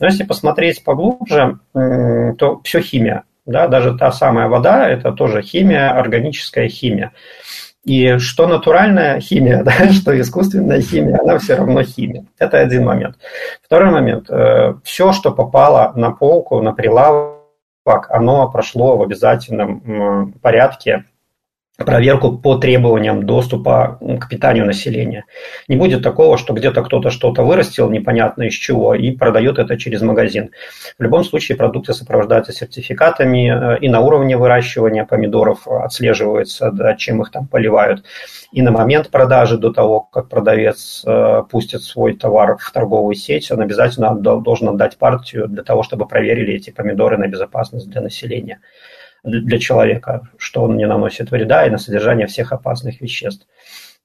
[0.00, 3.24] Но если посмотреть поглубже, то все химия.
[3.46, 7.12] Да, даже та самая вода– это тоже химия, органическая химия.
[7.86, 12.26] И что натуральная химия, да, что искусственная химия, она все равно химия.
[12.36, 13.16] Это один момент.
[13.62, 14.28] Второй момент.
[14.28, 21.04] Э, все, что попало на полку, на прилавок, оно прошло в обязательном порядке
[21.76, 25.24] проверку по требованиям доступа к питанию населения.
[25.68, 30.00] Не будет такого, что где-то кто-то что-то вырастил, непонятно из чего, и продает это через
[30.00, 30.50] магазин.
[30.98, 37.20] В любом случае продукты сопровождаются сертификатами, э, и на уровне выращивания помидоров отслеживается, да, чем
[37.20, 38.04] их там поливают.
[38.52, 43.50] И на момент продажи, до того, как продавец э, пустит свой товар в торговую сеть,
[43.50, 48.60] он обязательно должен отдать партию для того, чтобы проверили эти помидоры на безопасность для населения
[49.26, 53.46] для человека, что он не наносит вреда и на содержание всех опасных веществ.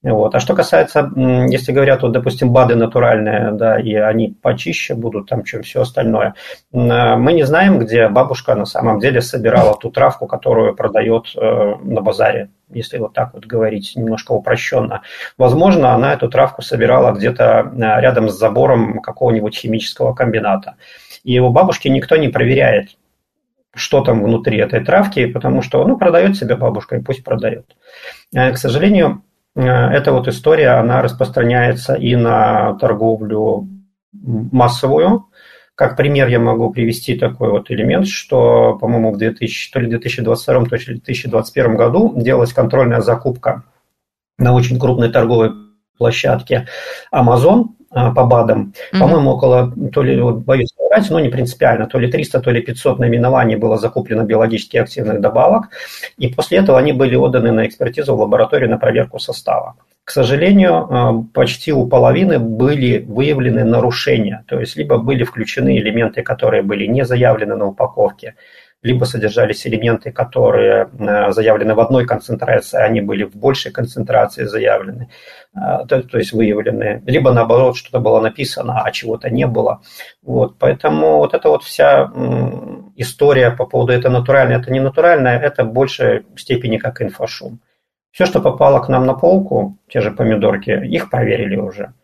[0.02, 0.34] Вот.
[0.34, 1.12] А что касается,
[1.48, 6.34] если говорят, вот, допустим, БАДы натуральные, да, и они почище будут, там, чем все остальное,
[6.72, 12.00] мы не знаем, где бабушка на самом деле собирала ту травку, которую продает э, на
[12.00, 15.02] базаре, если вот так вот говорить немножко упрощенно.
[15.38, 20.74] Возможно, она эту травку собирала где-то э, рядом с забором какого-нибудь химического комбината.
[21.22, 22.96] И у бабушки никто не проверяет,
[23.74, 27.76] что там внутри этой травки, потому что, ну, продает себе бабушка, и пусть продает.
[28.34, 29.22] Э, к сожалению,
[29.54, 33.68] э, эта вот история, она распространяется и на торговлю
[34.12, 35.26] массовую.
[35.74, 40.64] Как пример я могу привести такой вот элемент, что, по-моему, в 2000, то ли 2022,
[40.66, 43.64] то ли 2021 году делалась контрольная закупка
[44.38, 45.52] на очень крупной торговой
[45.96, 46.68] площадке
[47.12, 48.72] Amazon по БАДам.
[48.72, 48.98] Mm-hmm.
[48.98, 52.98] По-моему, около, то ли, боюсь сказать, но не принципиально, то ли 300, то ли 500
[52.98, 55.68] наименований было закуплено биологически активных добавок,
[56.18, 59.74] и после этого они были отданы на экспертизу в лабораторию на проверку состава.
[60.04, 66.22] К сожалению, а, почти у половины были выявлены нарушения, то есть либо были включены элементы,
[66.22, 68.34] которые были не заявлены на упаковке,
[68.82, 75.08] либо содержались элементы, которые э, заявлены в одной концентрации, они были в большей концентрации заявлены,
[75.54, 79.82] э, то, то есть выявлены, либо наоборот что-то было написано, а чего-то не было.
[80.22, 82.10] Вот, поэтому вот эта вот вся
[82.96, 87.60] история по поводу это натуральное, это не натуральное, это в большей степени как инфошум.
[88.10, 91.94] Все, что попало к нам на полку, те же помидорки, их проверили уже.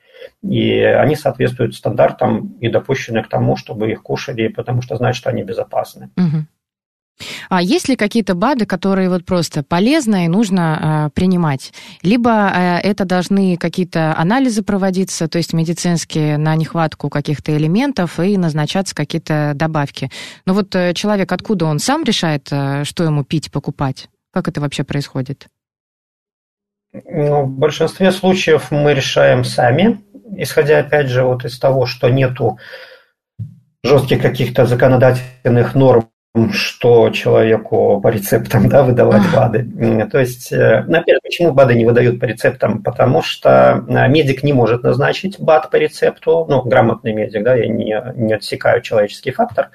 [0.43, 5.31] И они соответствуют стандартам и допущены к тому, чтобы их кушали, потому что знают, что
[5.31, 6.11] они безопасны.
[6.17, 6.47] Угу.
[7.49, 11.73] А есть ли какие-то БАДы, которые вот просто полезны и нужно э, принимать?
[12.03, 18.37] Либо э, это должны какие-то анализы проводиться, то есть медицинские на нехватку каких-то элементов и
[18.37, 20.11] назначаться какие-то добавки.
[20.47, 24.09] Но вот э, человек откуда он сам решает, э, что ему пить, покупать?
[24.33, 25.49] Как это вообще происходит?
[26.93, 30.01] Ну, в большинстве случаев мы решаем сами,
[30.37, 32.59] исходя опять же вот из того, что нету
[33.83, 36.09] жестких каких-то законодательных норм
[36.53, 40.07] что человеку по рецептам да, выдавать БАДы.
[40.11, 42.83] То есть, э, например, почему БАДы не выдают по рецептам?
[42.83, 47.67] Потому что э, медик не может назначить БАД по рецепту, ну, грамотный медик, да, я
[47.67, 49.71] не, не отсекаю человеческий фактор.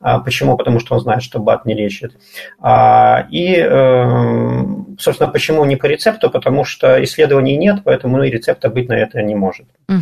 [0.00, 0.56] А почему?
[0.56, 2.16] Потому что он знает, что БАД не лечит.
[2.60, 4.62] А, и, э,
[4.98, 6.30] собственно, почему не по рецепту?
[6.30, 9.66] Потому что исследований нет, поэтому и рецепта быть на это не может.
[9.88, 9.98] Угу.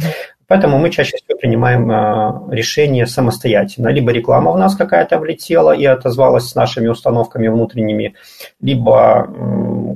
[0.46, 3.88] Поэтому мы чаще всего принимаем э, решение самостоятельно.
[3.88, 8.14] Либо реклама в нас какая-то влетела и отозвалась с нашими установками внутренними,
[8.60, 9.28] либо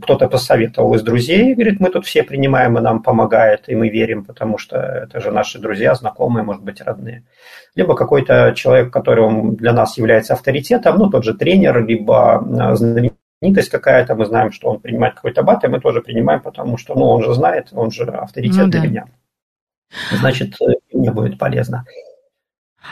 [0.03, 4.25] кто-то посоветовал из друзей, говорит, мы тут все принимаем, и нам помогает, и мы верим,
[4.25, 7.25] потому что это же наши друзья, знакомые, может быть, родные.
[7.75, 13.71] Либо какой-то человек, который для нас является авторитетом, ну, тот же тренер, либо э, знаменитость
[13.71, 17.05] какая-то, мы знаем, что он принимает какой-то бат, и мы тоже принимаем, потому что, ну,
[17.05, 18.87] он же знает, он же авторитет ну, для да.
[18.87, 19.05] меня
[20.13, 20.55] значит,
[20.93, 21.85] не будет полезно.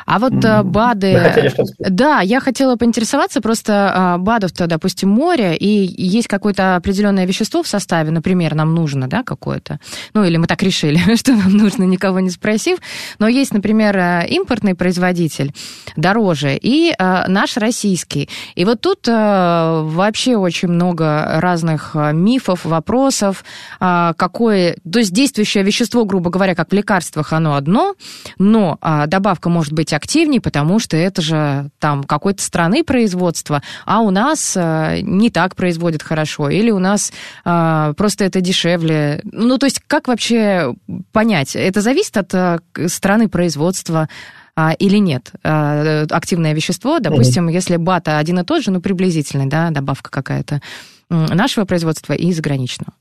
[0.04, 0.62] А вот mm.
[0.64, 1.12] БАДы...
[1.14, 5.68] Вы хотели что-то Да, я хотела поинтересоваться, просто а, БАДов-то, допустим, море, и
[6.02, 9.80] есть какое-то определенное вещество в составе, например, нам нужно, да, какое-то,
[10.14, 12.78] ну, или мы так решили, что нам нужно, никого не спросив,
[13.18, 15.52] но есть, например, э, импортный производитель
[15.96, 18.28] дороже и а, наш российский.
[18.54, 23.44] И вот тут вообще очень много разных мифов, вопросов,
[23.80, 24.76] а, какое...
[24.90, 27.94] То есть действующее вещество, грубо говоря, как в лекарствах, оно одно,
[28.38, 34.00] но а, добавка может быть активнее, потому что это же там какой-то страны производства, а
[34.00, 37.12] у нас а, не так производят хорошо, или у нас
[37.44, 39.20] а, просто это дешевле.
[39.24, 40.74] Ну, то есть как вообще
[41.12, 41.56] понять?
[41.56, 44.08] Это зависит от а, страны производства,
[44.56, 45.32] а, или нет.
[45.44, 47.52] А, активное вещество, допустим, mm-hmm.
[47.52, 50.60] если бата один и тот же, ну, приблизительный, да, добавка какая-то
[51.08, 52.92] нашего производства и заграничного.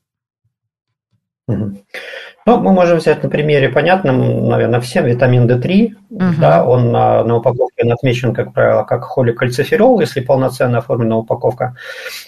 [1.48, 5.96] Ну, мы можем взять на примере понятном, наверное, всем витамин D3.
[6.10, 6.24] Угу.
[6.40, 11.76] Да, он на, на упаковке отмечен, как правило, как холикальциферол, если полноценно оформлена упаковка.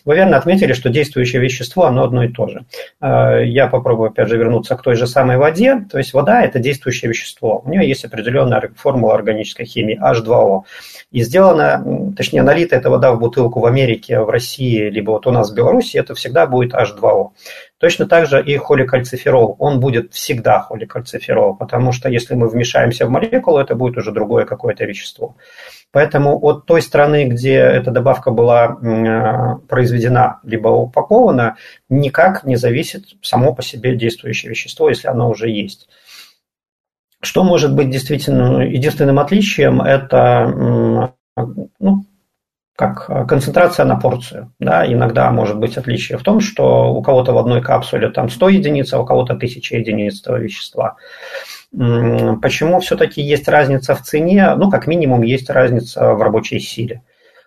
[0.06, 2.66] Вы верно отметили, что действующее вещество, оно одно и то же.
[3.00, 5.86] Э, я попробую, опять же, вернуться к той же самой воде.
[5.92, 7.62] То есть вода– это действующее вещество.
[7.64, 10.64] У нее есть определенная формула органической химии H2O.
[11.12, 15.32] И сделана, точнее, налита эта вода в бутылку в Америке, в России, либо вот у
[15.32, 17.30] нас в Беларуси, это всегда будет H2O.
[17.80, 19.56] Точно так же и холикальциферол.
[19.60, 24.46] Он будет всегда холикальциферол, потому что если мы вмешаемся в молекулу, это будет уже другое
[24.46, 25.36] какое-то вещество.
[25.92, 31.58] Поэтому от той страны, где эта добавка была э, произведена либо упакована,
[31.88, 35.88] никак не зависит само по себе действующее вещество, если оно уже есть.
[37.22, 41.14] Что может быть действительно единственным отличием, это
[41.80, 42.06] ну,
[42.78, 44.54] как э, концентрация на порцию.
[44.60, 44.86] Да?
[44.86, 48.94] Иногда может быть отличие в том, что у кого-то в одной капсуле там 100 единиц,
[48.94, 50.96] а у кого-то 1000 единиц этого вещества.
[51.72, 54.54] Почему все-таки есть разница в цене?
[54.56, 57.02] Ну, как минимум, есть разница в рабочей силе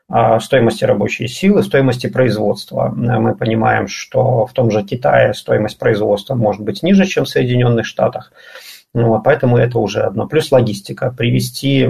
[0.08, 2.92] а, стоимости рабочей силы, стоимости производства.
[2.94, 7.86] Мы понимаем, что в том же Китае стоимость производства может быть ниже, чем в Соединенных
[7.86, 8.32] Штатах.
[8.92, 10.26] Ну, вот, поэтому это уже одно.
[10.26, 11.14] Плюс логистика.
[11.16, 11.84] Привести,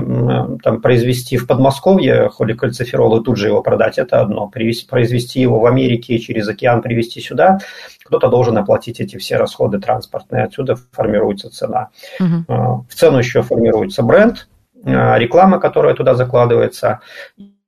[0.63, 4.49] там, произвести в Подмосковье холикальциферол и тут же его продать– это одно.
[4.49, 7.59] Привести, произвести его в Америке через океан привезти сюда–
[8.11, 10.43] кто-то должен оплатить эти все расходы транспортные.
[10.43, 11.91] Отсюда формируется цена.
[12.19, 12.87] Угу.
[12.89, 14.49] В цену еще формируется бренд,
[14.85, 17.01] а, реклама, которая туда закладывается.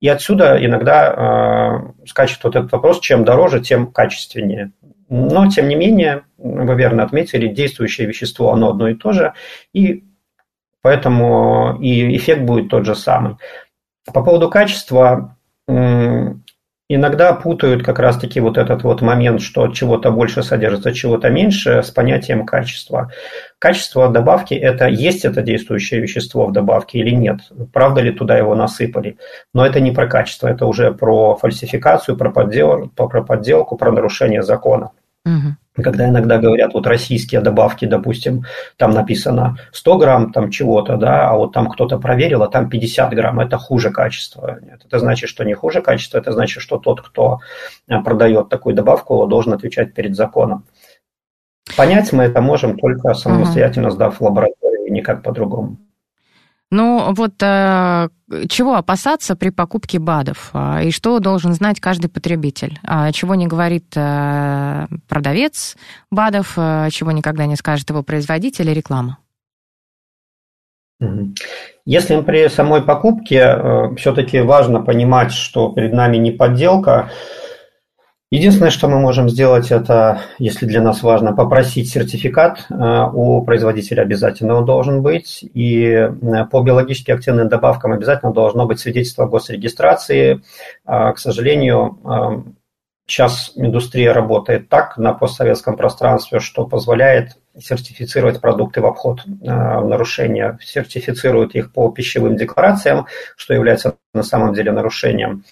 [0.01, 4.73] И отсюда иногда э, скачет вот этот вопрос, чем дороже, тем качественнее.
[5.13, 9.35] Но, тем не менее, вы верно отметили, действующее вещество, оно одно и то же,
[9.75, 10.05] и
[10.81, 13.37] поэтому и эффект будет тот же самый.
[14.15, 15.37] По поводу качества,
[15.69, 21.91] иногда путают как раз-таки вот этот вот момент, что чего-то больше содержится, чего-то меньше, с
[21.91, 23.13] понятием качества.
[23.59, 27.41] Качество добавки– это есть это действующее вещество в добавке или нет,
[27.75, 29.19] правда ли туда его насыпали.
[29.53, 34.43] Но это не про качество, это уже про фальсификацию, про, поддел, про подделку, про нарушение
[34.43, 34.93] закона.
[35.25, 35.83] Угу.
[35.83, 38.45] Когда иногда говорят, вот российские добавки, допустим,
[38.77, 43.15] там написано 100 грамм там чего-то, да, а вот там кто-то проверил, а там 50
[43.15, 44.59] грамм, это хуже качества.
[44.61, 47.39] Нет, это значит, что не хуже качества, это значит, что тот, кто
[47.89, 50.67] э, продает такую добавку, должен отвечать перед законом.
[51.77, 55.79] Понять мы это можем только самостоятельно сдав в лабораторию, никак по-другому.
[56.73, 58.09] Ну, вот э,
[58.49, 60.49] чего опасаться при покупке БАДов?
[60.55, 62.79] А, и что должен знать каждый потребитель?
[62.83, 65.77] А, чего не говорит э, продавец
[66.11, 69.19] БАДов, э, чего никогда не скажет его производитель и реклама?
[71.85, 77.11] Если при самой покупке э, все-таки важно понимать, что перед нами не подделка,
[78.33, 82.75] Единственное, что мы можем сделать, это, если для нас важно, попросить сертификат э,
[83.13, 85.45] у производителя обязательно он должен быть.
[85.53, 90.41] И э, по биологически активным добавкам обязательно должно быть свидетельство о госрегистрации.
[90.87, 92.51] А, к сожалению, э,
[93.07, 101.55] сейчас индустрия работает так на постсоветском пространстве, что позволяет сертифицировать продукты в обход нарушения, сертифицируют
[101.55, 105.45] их по пищевым декларациям, что является на самом деле нарушением.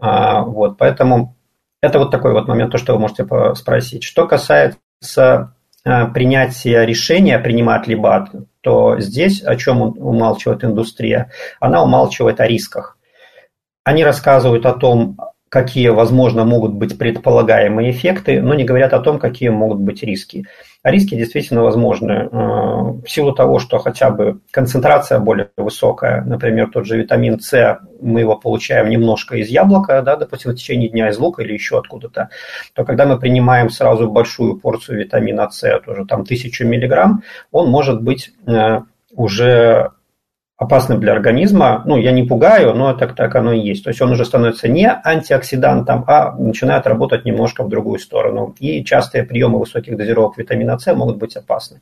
[0.00, 1.34] А, вот, поэтому
[1.84, 4.04] это вот такой вот момент, то, что вы можете спросить.
[4.04, 5.54] Что касается
[5.84, 8.30] э, принятия решения, принимать ли БАТ,
[8.62, 11.30] то здесь о чем умалчивает индустрия?
[11.60, 12.96] Она умалчивает о рисках.
[13.84, 15.18] Они рассказывают о том,
[15.50, 20.46] какие, возможно, могут быть предполагаемые эффекты, но не говорят о том, какие могут быть риски.
[20.84, 22.12] А риски действительно возможны.
[22.12, 27.80] Э, в силу того, что хотя бы концентрация более высокая, например, тот же витамин С,
[28.02, 31.78] мы его получаем немножко из яблока, да, допустим, в течение дня из лука или еще
[31.78, 32.28] откуда-то,
[32.74, 38.02] то когда мы принимаем сразу большую порцию витамина С, тоже там тысячу миллиграмм, он может
[38.02, 38.80] быть э,
[39.14, 39.90] уже
[40.56, 43.82] опасным для организма, ну, я не пугаю, но так, так оно и есть.
[43.82, 48.54] То есть он уже становится не антиоксидантом, а начинает работать немножко в другую сторону.
[48.60, 51.80] И частые приемы высоких дозировок витамина С могут быть опасны.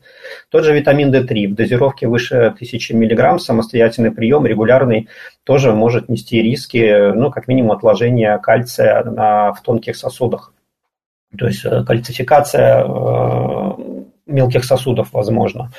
[0.50, 5.08] Тот же витамин D3 в дозировке выше 1000 мг, самостоятельный прием, регулярный,
[5.44, 10.54] тоже может нести риски, ну, как минимум, отложения кальция на, в тонких сосудах.
[11.38, 13.91] То есть э, кальцификация э,
[14.26, 15.70] мелких сосудов, возможно.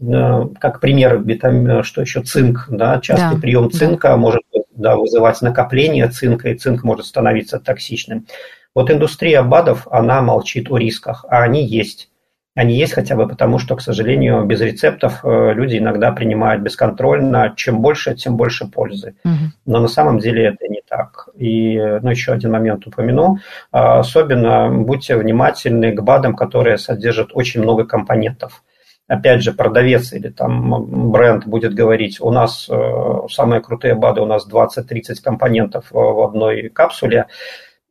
[0.00, 4.16] Э, как пример, витамин, что еще цинк, да, частый да, прием цинка да.
[4.16, 4.42] может
[4.74, 8.26] да, вызывать накопление цинка, и цинк может становиться токсичным.
[8.74, 12.10] Вот индустрия БАДов, она молчит о рисках, а они есть.
[12.54, 17.54] Они есть хотя бы потому, что, к сожалению, без рецептов э, люди иногда принимают бесконтрольно.
[17.56, 19.14] Чем больше, тем больше пользы.
[19.24, 19.32] Угу.
[19.66, 21.28] Но на самом деле это не так.
[21.34, 23.38] И ну, еще один момент упомяну.
[23.70, 28.62] А, особенно будьте внимательны к БАДам, которые содержат очень много компонентов
[29.08, 34.26] опять же, продавец или там бренд будет говорить, у нас э, самые крутые БАДы, у
[34.26, 37.26] нас 20-30 компонентов в одной капсуле,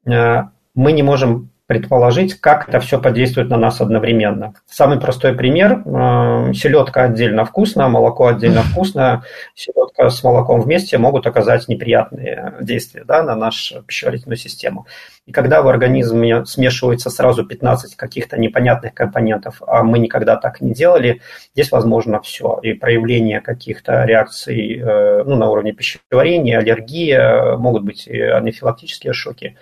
[0.06, 0.44] э,
[0.76, 4.54] мы не можем предположить, как это все подействует на нас одновременно.
[4.66, 5.84] Самый простой пример.
[5.86, 9.24] Э, селедка отдельно вкусная, молоко отдельно вкусное.
[9.54, 14.88] Селедка с молоком вместе могут оказать неприятные действия да, на нашу пищеварительную систему.
[15.26, 20.74] И когда в организме смешивается сразу 15 каких-то непонятных компонентов, а мы никогда так не
[20.74, 21.22] делали,
[21.54, 22.60] здесь возможно все.
[22.64, 29.58] И проявление каких-то реакций э, ну, на уровне пищеварения, аллергия, могут быть и анафилактические шоки.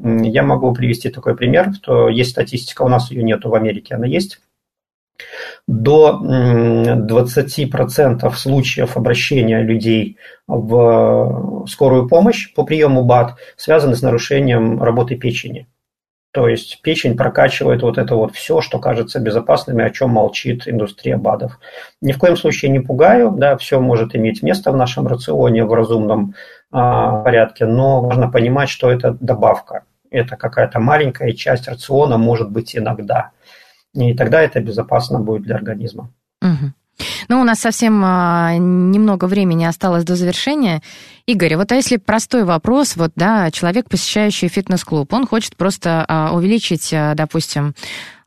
[0.00, 4.06] Я могу привести такой пример, что есть статистика, у нас ее нету в Америке, она
[4.06, 4.40] есть.
[5.66, 15.16] До 20% случаев обращения людей в скорую помощь по приему БАД связаны с нарушением работы
[15.16, 15.66] печени.
[16.30, 20.68] То есть печень прокачивает вот это вот все, что кажется безопасным и о чем молчит
[20.68, 21.58] индустрия БАДов.
[22.00, 25.72] Ни в коем случае не пугаю, да, все может иметь место в нашем рационе в
[25.72, 26.34] разумном
[26.70, 32.76] а, порядке, но важно понимать, что это добавка это какая-то маленькая часть рациона, может быть,
[32.76, 33.30] иногда.
[33.94, 36.10] И тогда это безопасно будет для организма.
[36.42, 36.72] Угу.
[37.28, 40.82] Ну, у нас совсем а, немного времени осталось до завершения.
[41.26, 46.32] Игорь, вот а если простой вопрос, вот, да, человек, посещающий фитнес-клуб, он хочет просто а,
[46.34, 47.74] увеличить, а, допустим,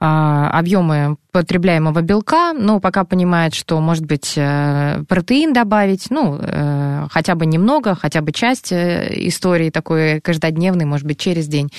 [0.04, 7.36] объемы потребляемого белка, но пока понимает, что, может быть, э, протеин добавить, ну, э, хотя
[7.36, 11.70] бы немного, хотя бы часть э, истории такой каждодневной, может быть, через день.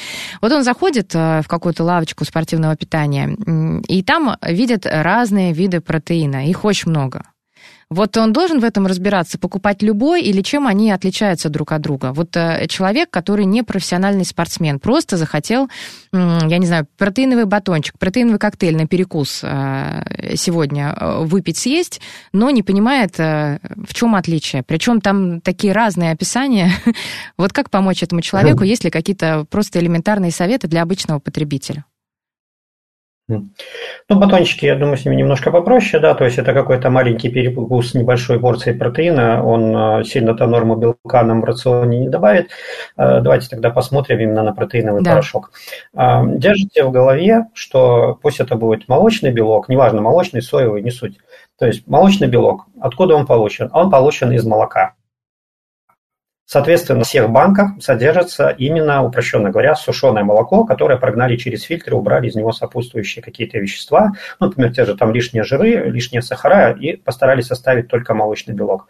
[0.41, 3.37] Вот он заходит в какую-то лавочку спортивного питания,
[3.89, 7.25] и там видит разные виды протеина, их очень много.
[7.93, 12.13] Вот он должен в этом разбираться, покупать любой или чем они отличаются друг от друга.
[12.13, 15.69] Вот э, человек, который не профессиональный спортсмен, просто захотел,
[16.13, 22.01] я не знаю, протеиновый батончик, протеиновый коктейль на перекус э, сегодня э, выпить, съесть,
[22.33, 24.63] но не понимает, в чем отличие.
[24.63, 26.73] Причем там такие разные описания.
[27.37, 31.85] Вот как помочь этому человеку, есть ли какие-то просто элементарные советы для обычного потребителя?
[34.09, 37.95] Ну, батончики, я думаю, с ними немножко попроще, да, то есть это какой-то маленький перекус
[37.95, 42.51] небольшой порции протеина, он э, сильно-то норму белка нам в рационе не добавит.
[42.97, 45.13] Э, давайте тогда посмотрим именно на протеиновый да.
[45.13, 45.53] порошок.
[45.95, 51.19] А, держите в голове, что пусть это будет молочный белок, неважно, молочный, соевый, не суть.
[51.59, 53.71] То есть молочный белок, откуда он получен?
[53.73, 54.95] Он получен из молока.
[56.53, 62.29] Соответственно, в всех банках содержится именно, упрощенно говоря, сушеное молоко, которое прогнали через фильтры, убрали
[62.29, 66.97] из него сопутствующие какие-то вещества, ну, например, те же там лишние жиры, лишние сахара, и
[66.97, 68.89] постарались составить только молочный белок.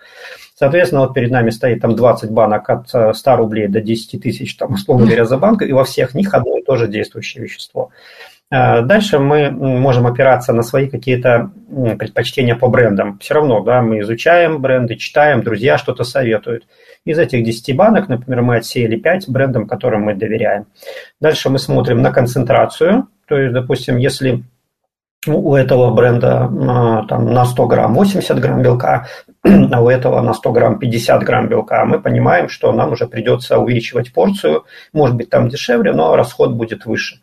[0.57, 4.57] Соответственно, вот перед нами стоит там 20 банок от 100 э, рублей до 10 тысяч,
[4.57, 7.91] там, условно говоря, за банк, и во всех них одно и то же действующее вещество.
[8.51, 11.53] Э, дальше мы можем опираться на свои какие-то
[11.97, 13.19] предпочтения по брендам.
[13.21, 16.65] Все равно, да, мы изучаем бренды, читаем, друзья что-то советуют.
[17.05, 20.67] Из этих 10 банок, например, мы отсеяли 5 брендам, которым мы доверяем.
[21.21, 23.09] Дальше мы смотрим на концентрацию.
[23.27, 24.45] То есть, допустим, если
[25.27, 29.07] у этого бренда а, там, на 100 грамм 80 грамм белка,
[29.45, 33.59] а у этого на 100 грамм 50 грамм белка, мы понимаем, что нам уже придется
[33.59, 34.65] увеличивать порцию.
[34.93, 37.21] Может быть, там дешевле, но расход будет выше.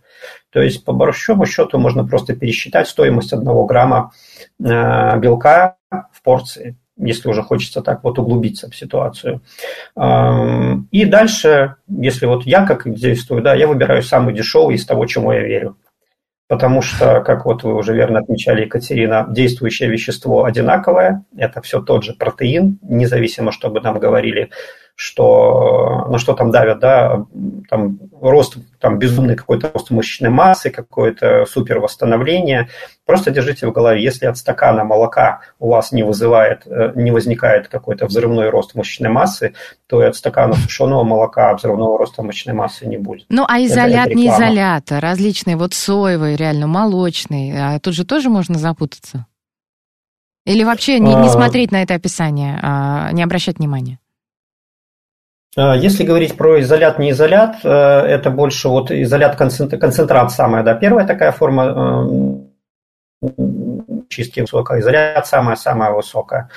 [0.52, 4.12] То есть, по большому счету, можно просто пересчитать стоимость одного грамма
[4.62, 9.42] а, белка в порции если уже хочется так вот углубиться в ситуацию.
[10.92, 15.32] И дальше, если вот я как действую, да, я выбираю самый дешевый из того, чему
[15.32, 15.78] я верю.
[16.48, 22.04] Потому что, как вот вы уже верно отмечали, Екатерина, действующее вещество одинаковое, это все тот
[22.04, 24.50] же протеин, независимо, что бы нам говорили,
[25.00, 27.24] что, на что там давят, да,
[27.70, 32.68] там рост, там безумный какой-то рост мышечной массы, какое-то супер восстановление.
[33.06, 37.70] Просто держите в голове, если от стакана молока у вас не вызывает, э, не возникает
[37.70, 39.54] какой-то взрывной рост мышечной массы,
[39.88, 43.26] то и от стакана сушеного молока взрывного роста мышечной массы не будет.
[43.30, 48.30] Ну, а изолят, не изолят, а различные, вот соевые, реально молочные, а тут же тоже
[48.30, 49.28] можно запутаться?
[50.46, 51.30] Или вообще не, не а.
[51.30, 53.98] смотреть на это описание, а не обращать внимания?
[55.58, 60.76] А, если говорить про изолят, не изолят, э, это больше вот изолят концентрат самая, да,
[60.76, 62.46] первая такая форма
[63.22, 63.30] э,
[64.10, 66.50] чистки высокая, изолят самая-самая высокая.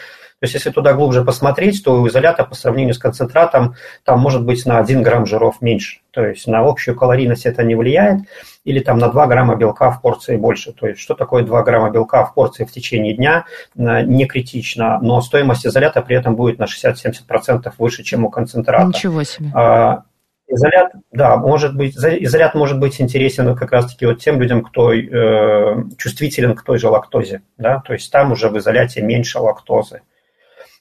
[0.43, 4.45] То есть, если туда глубже посмотреть, то у изолята по сравнению с концентратом там может
[4.45, 6.01] быть на 1 грамм жиров меньше.
[6.11, 8.23] То есть, на общую калорийность это не влияет.
[8.65, 10.73] Или там на 2 грамма белка в порции больше.
[10.73, 13.45] То есть, что такое 2 грамма белка в порции в течение дня,
[13.77, 14.99] э, не критично.
[15.01, 18.89] Но стоимость изолята при этом будет на 60-70% выше, чем у концентрата.
[18.89, 19.53] Ничего себе.
[19.55, 20.03] А,
[20.49, 25.85] изолят, да, может быть, изолят может быть интересен как раз-таки вот тем людям, кто э,
[25.99, 30.01] чувствителен к той же лактозе, да, то есть там уже в изоляте меньше лактозы.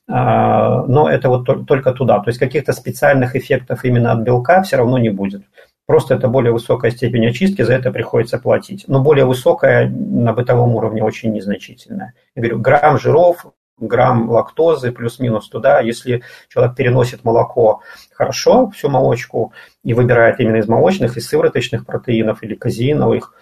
[0.08, 2.20] А, но это вот только туда.
[2.20, 5.44] То есть каких-то специальных эффектов именно от белка все равно не будет.
[5.86, 8.86] Просто это более высокая степень очистки, за это приходится платить.
[8.88, 12.14] Но более высокая на бытовом уровне очень незначительная.
[12.36, 13.46] Я говорю, грамм жиров,
[13.78, 15.82] грамм лактозы плюс-минус туда.
[15.82, 17.82] Если человек переносит молоко
[18.14, 23.34] хорошо, всю молочку, и выбирает именно из молочных, из сывороточных протеинов или казеиновых,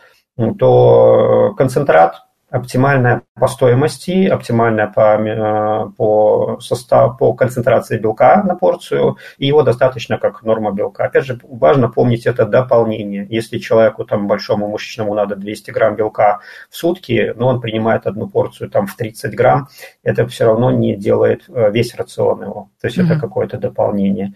[0.58, 9.18] то концентрат оптимальная по стоимости, оптимальная по, э, по, состав, по концентрации белка на порцию,
[9.38, 11.06] и его достаточно как норма белка.
[11.06, 13.28] Опять же, важно помнить это дополнение.
[13.30, 16.40] Если человеку там большому мышечному надо 200 грамм белка
[16.70, 19.68] в сутки, но он принимает одну порцию там в 30 грамм,
[20.04, 22.70] это все равно не делает э, весь рацион его.
[22.82, 23.06] То есть mm-hmm.
[23.06, 24.34] это какое-то дополнение.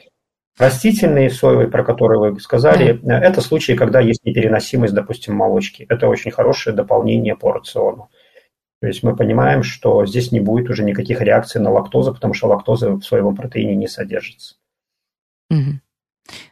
[0.58, 3.12] Растительные соевые, про которые вы сказали, mm.
[3.12, 5.86] это случаи, когда есть непереносимость, допустим, молочки.
[5.90, 8.10] Это очень хорошее дополнение по рациону.
[8.80, 12.48] То есть мы понимаем, что здесь не будет уже никаких реакций на лактозу, потому что
[12.48, 14.56] лактоза в соевом протеине не содержится.
[15.52, 15.80] Mm.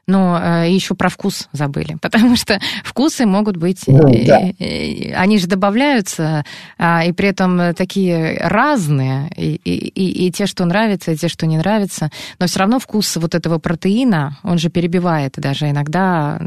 [0.08, 4.42] Но э, еще про вкус забыли, потому что вкусы могут быть, ну, да.
[4.60, 6.44] э, они же добавляются,
[6.78, 11.46] э, и при этом такие разные, и, и, и те, что нравятся, и те, что
[11.46, 12.10] не нравятся,
[12.40, 16.42] но все равно вкус вот этого протеина, он же перебивает даже иногда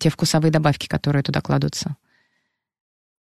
[0.00, 1.96] те вкусовые добавки, которые туда кладутся.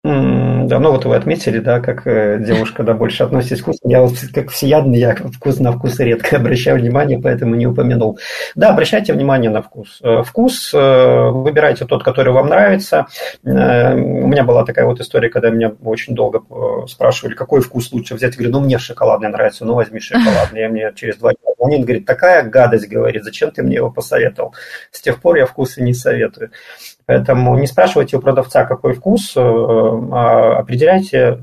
[0.06, 3.80] Да, ну вот вы отметили, да, как э, девушка, да, больше относитесь к вкусу.
[3.84, 8.20] Я вот как всеядный, я вкус на вкусы редко обращаю внимание, поэтому не упомянул.
[8.54, 10.00] Да, обращайте внимание на вкус.
[10.04, 13.08] Э, вкус э, выбирайте тот, который вам нравится.
[13.44, 16.44] У меня была такая вот история, когда меня очень долго
[16.88, 18.34] спрашивали, какой вкус лучше взять.
[18.34, 20.62] Я говорю, ну мне шоколадный нравится, ну возьми шоколадный.
[20.62, 24.54] Я мне через два дня звонит, говорит, такая гадость, говорит, зачем ты мне его посоветовал?
[24.92, 26.52] С тех пор я вкусы не советую.
[27.06, 31.40] Поэтому не спрашивайте у продавца, какой вкус, э, а определяйте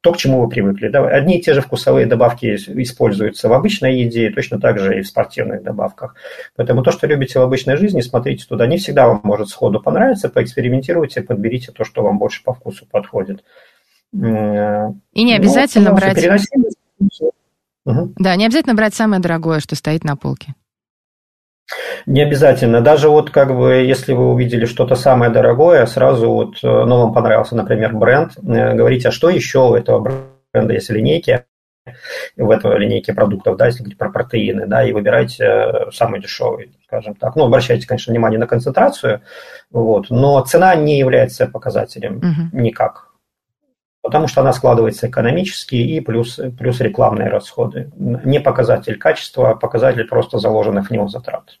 [0.00, 0.86] то, к чему вы привыкли.
[0.86, 5.06] Одни и те же вкусовые добавки используются в обычной еде, точно так же и в
[5.06, 6.14] спортивных добавках.
[6.56, 8.66] Поэтому то, что любите в обычной жизни, смотрите туда.
[8.66, 13.44] Не всегда вам может сходу понравиться, поэкспериментируйте, подберите то, что вам больше по вкусу подходит.
[14.12, 16.18] И не обязательно ну, брать...
[17.84, 18.12] Угу.
[18.18, 20.54] Да, не обязательно брать самое дорогое, что стоит на полке.
[22.06, 22.80] Не обязательно.
[22.80, 27.14] Даже вот как бы, если вы увидели что-то самое дорогое, сразу вот, э, ну, вам
[27.14, 31.44] понравился, например, бренд, э, говорите, а что еще у этого бренда есть линейки,
[32.36, 36.72] в этой линейке продуктов, да, если говорить про протеины, да, и выбирайте э, самый дешевый,
[36.84, 37.36] скажем так.
[37.36, 39.22] Ну, обращайте, конечно, внимание на концентрацию,
[39.70, 42.60] вот, но цена не является показателем угу.
[42.60, 43.09] никак
[44.02, 47.90] потому что она складывается экономически и плюс, плюс рекламные расходы.
[47.96, 51.58] Не показатель качества, а показатель просто заложенных в него затрат.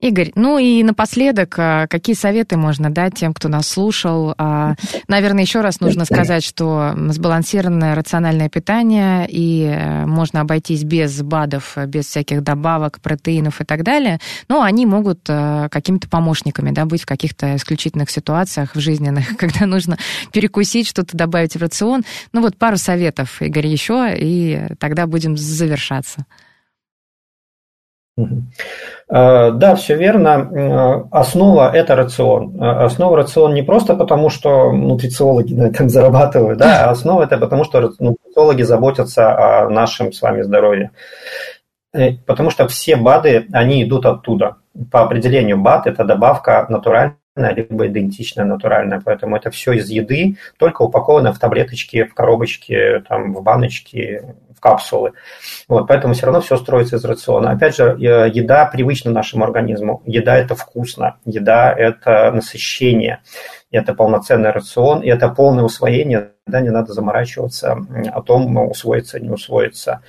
[0.00, 4.32] Игорь, ну и напоследок, а, какие советы можно дать тем, кто нас слушал?
[4.38, 4.76] А,
[5.08, 11.76] наверное, еще раз нужно сказать, что сбалансированное рациональное питание, и э, можно обойтись без БАДов,
[11.88, 17.02] без всяких добавок, протеинов и так далее, но они могут э, какими-то помощниками да, быть
[17.02, 19.98] в каких-то исключительных ситуациях в жизненных, когда нужно
[20.32, 22.04] перекусить, что-то добавить в рацион.
[22.32, 26.24] Ну вот пару советов, Игорь, еще, и тогда будем завершаться.
[29.10, 30.28] Э, да, все верно.
[30.28, 32.62] Э, основа– это рацион.
[32.62, 37.38] Э, основа рацион не просто потому, что нутрициологи на этом зарабатывают, да, а основа– это
[37.38, 40.90] потому, что нутрициологи заботятся о нашем с вами здоровье.
[42.26, 44.56] Потому что все БАДы, они идут оттуда.
[44.92, 50.82] По определению БАД– это добавка натуральных либо идентичная натуральная, поэтому это все из еды, только
[50.82, 55.12] упаковано в таблеточки, в коробочки, там, в баночки, в капсулы.
[55.68, 57.52] Вот, поэтому все равно все строится из рациона.
[57.52, 60.02] Опять же, э, еда привычна нашему организму.
[60.04, 63.20] Еда– это вкусно, еда– это насыщение,
[63.70, 67.78] это полноценный рацион, и это полное усвоение, да, не надо заморачиваться
[68.12, 70.00] о том, усвоится, не усвоится.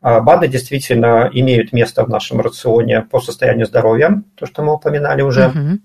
[0.00, 5.22] А БАДы действительно имеют место в нашем рационе по состоянию здоровья, то, что мы упоминали
[5.22, 5.52] уже.
[5.54, 5.78] Uh-huh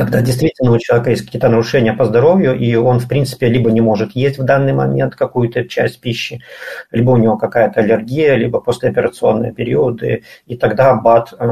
[0.00, 3.82] когда действительно у человека есть какие-то нарушения по здоровью, и он, в принципе, либо не
[3.82, 6.40] может есть в данный момент какую-то часть пищи,
[6.90, 11.46] либо у него какая-то аллергия, либо послеоперационные периоды, и тогда БАД э,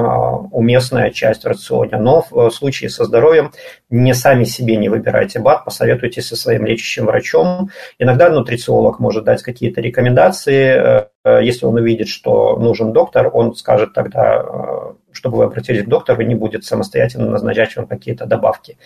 [0.51, 1.99] уместная часть в рационе.
[1.99, 3.53] Но в случае со здоровьем
[3.91, 7.69] не сами себе не выбирайте БАД, посоветуйтесь со своим лечащим врачом.
[7.99, 13.93] Иногда нутрициолог может дать какие-то рекомендации, э, если он увидит, что нужен доктор, он скажет
[13.93, 18.79] тогда, э, чтобы вы обратились к доктору, не будет самостоятельно назначать вам какие-то добавки.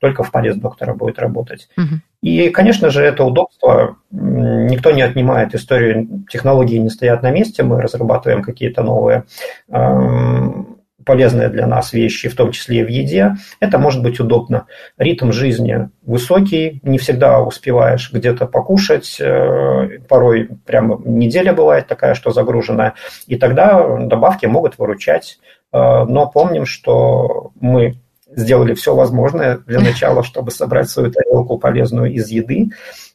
[0.00, 1.68] Только в паре с доктором будет работать.
[1.76, 2.00] Угу.
[2.22, 3.96] И, конечно же, это удобство.
[4.10, 6.24] Никто не отнимает историю.
[6.30, 7.62] Технологии не стоят на месте.
[7.62, 9.24] Мы разрабатываем какие-то новые
[9.68, 10.71] эм,
[11.04, 14.66] полезные для нас вещи, в том числе и в еде, это может быть удобно.
[14.98, 22.30] Ритм жизни высокий, не всегда успеваешь где-то покушать, э, порой прямо неделя бывает такая, что
[22.30, 22.94] загруженная,
[23.26, 25.38] и тогда добавки могут выручать.
[25.72, 27.98] Э, но помним, что мы
[28.34, 32.70] сделали все возможное для начала, чтобы собрать свою тарелку полезную из еды,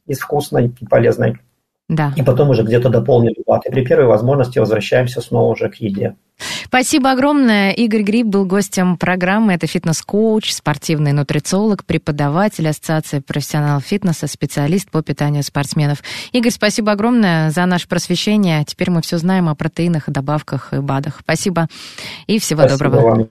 [0.05, 1.39] из вкусной и полезной.
[1.89, 2.13] Да.
[2.17, 3.65] И потом уже где-то дополнили бат.
[3.65, 6.15] И при первой возможности возвращаемся снова уже к еде.
[6.65, 7.71] Спасибо огромное.
[7.71, 9.53] Игорь Гриб был гостем программы.
[9.53, 16.03] Это фитнес-коуч, спортивный нутрициолог, преподаватель Ассоциации профессионалов фитнеса, специалист по питанию спортсменов.
[16.33, 18.65] Игорь, спасибо огромное за наше просвещение.
[18.65, 21.19] Теперь мы все знаем о протеинах, добавках и БАДах.
[21.21, 21.67] Спасибо
[22.27, 23.09] и всего спасибо доброго.
[23.09, 23.29] Вам.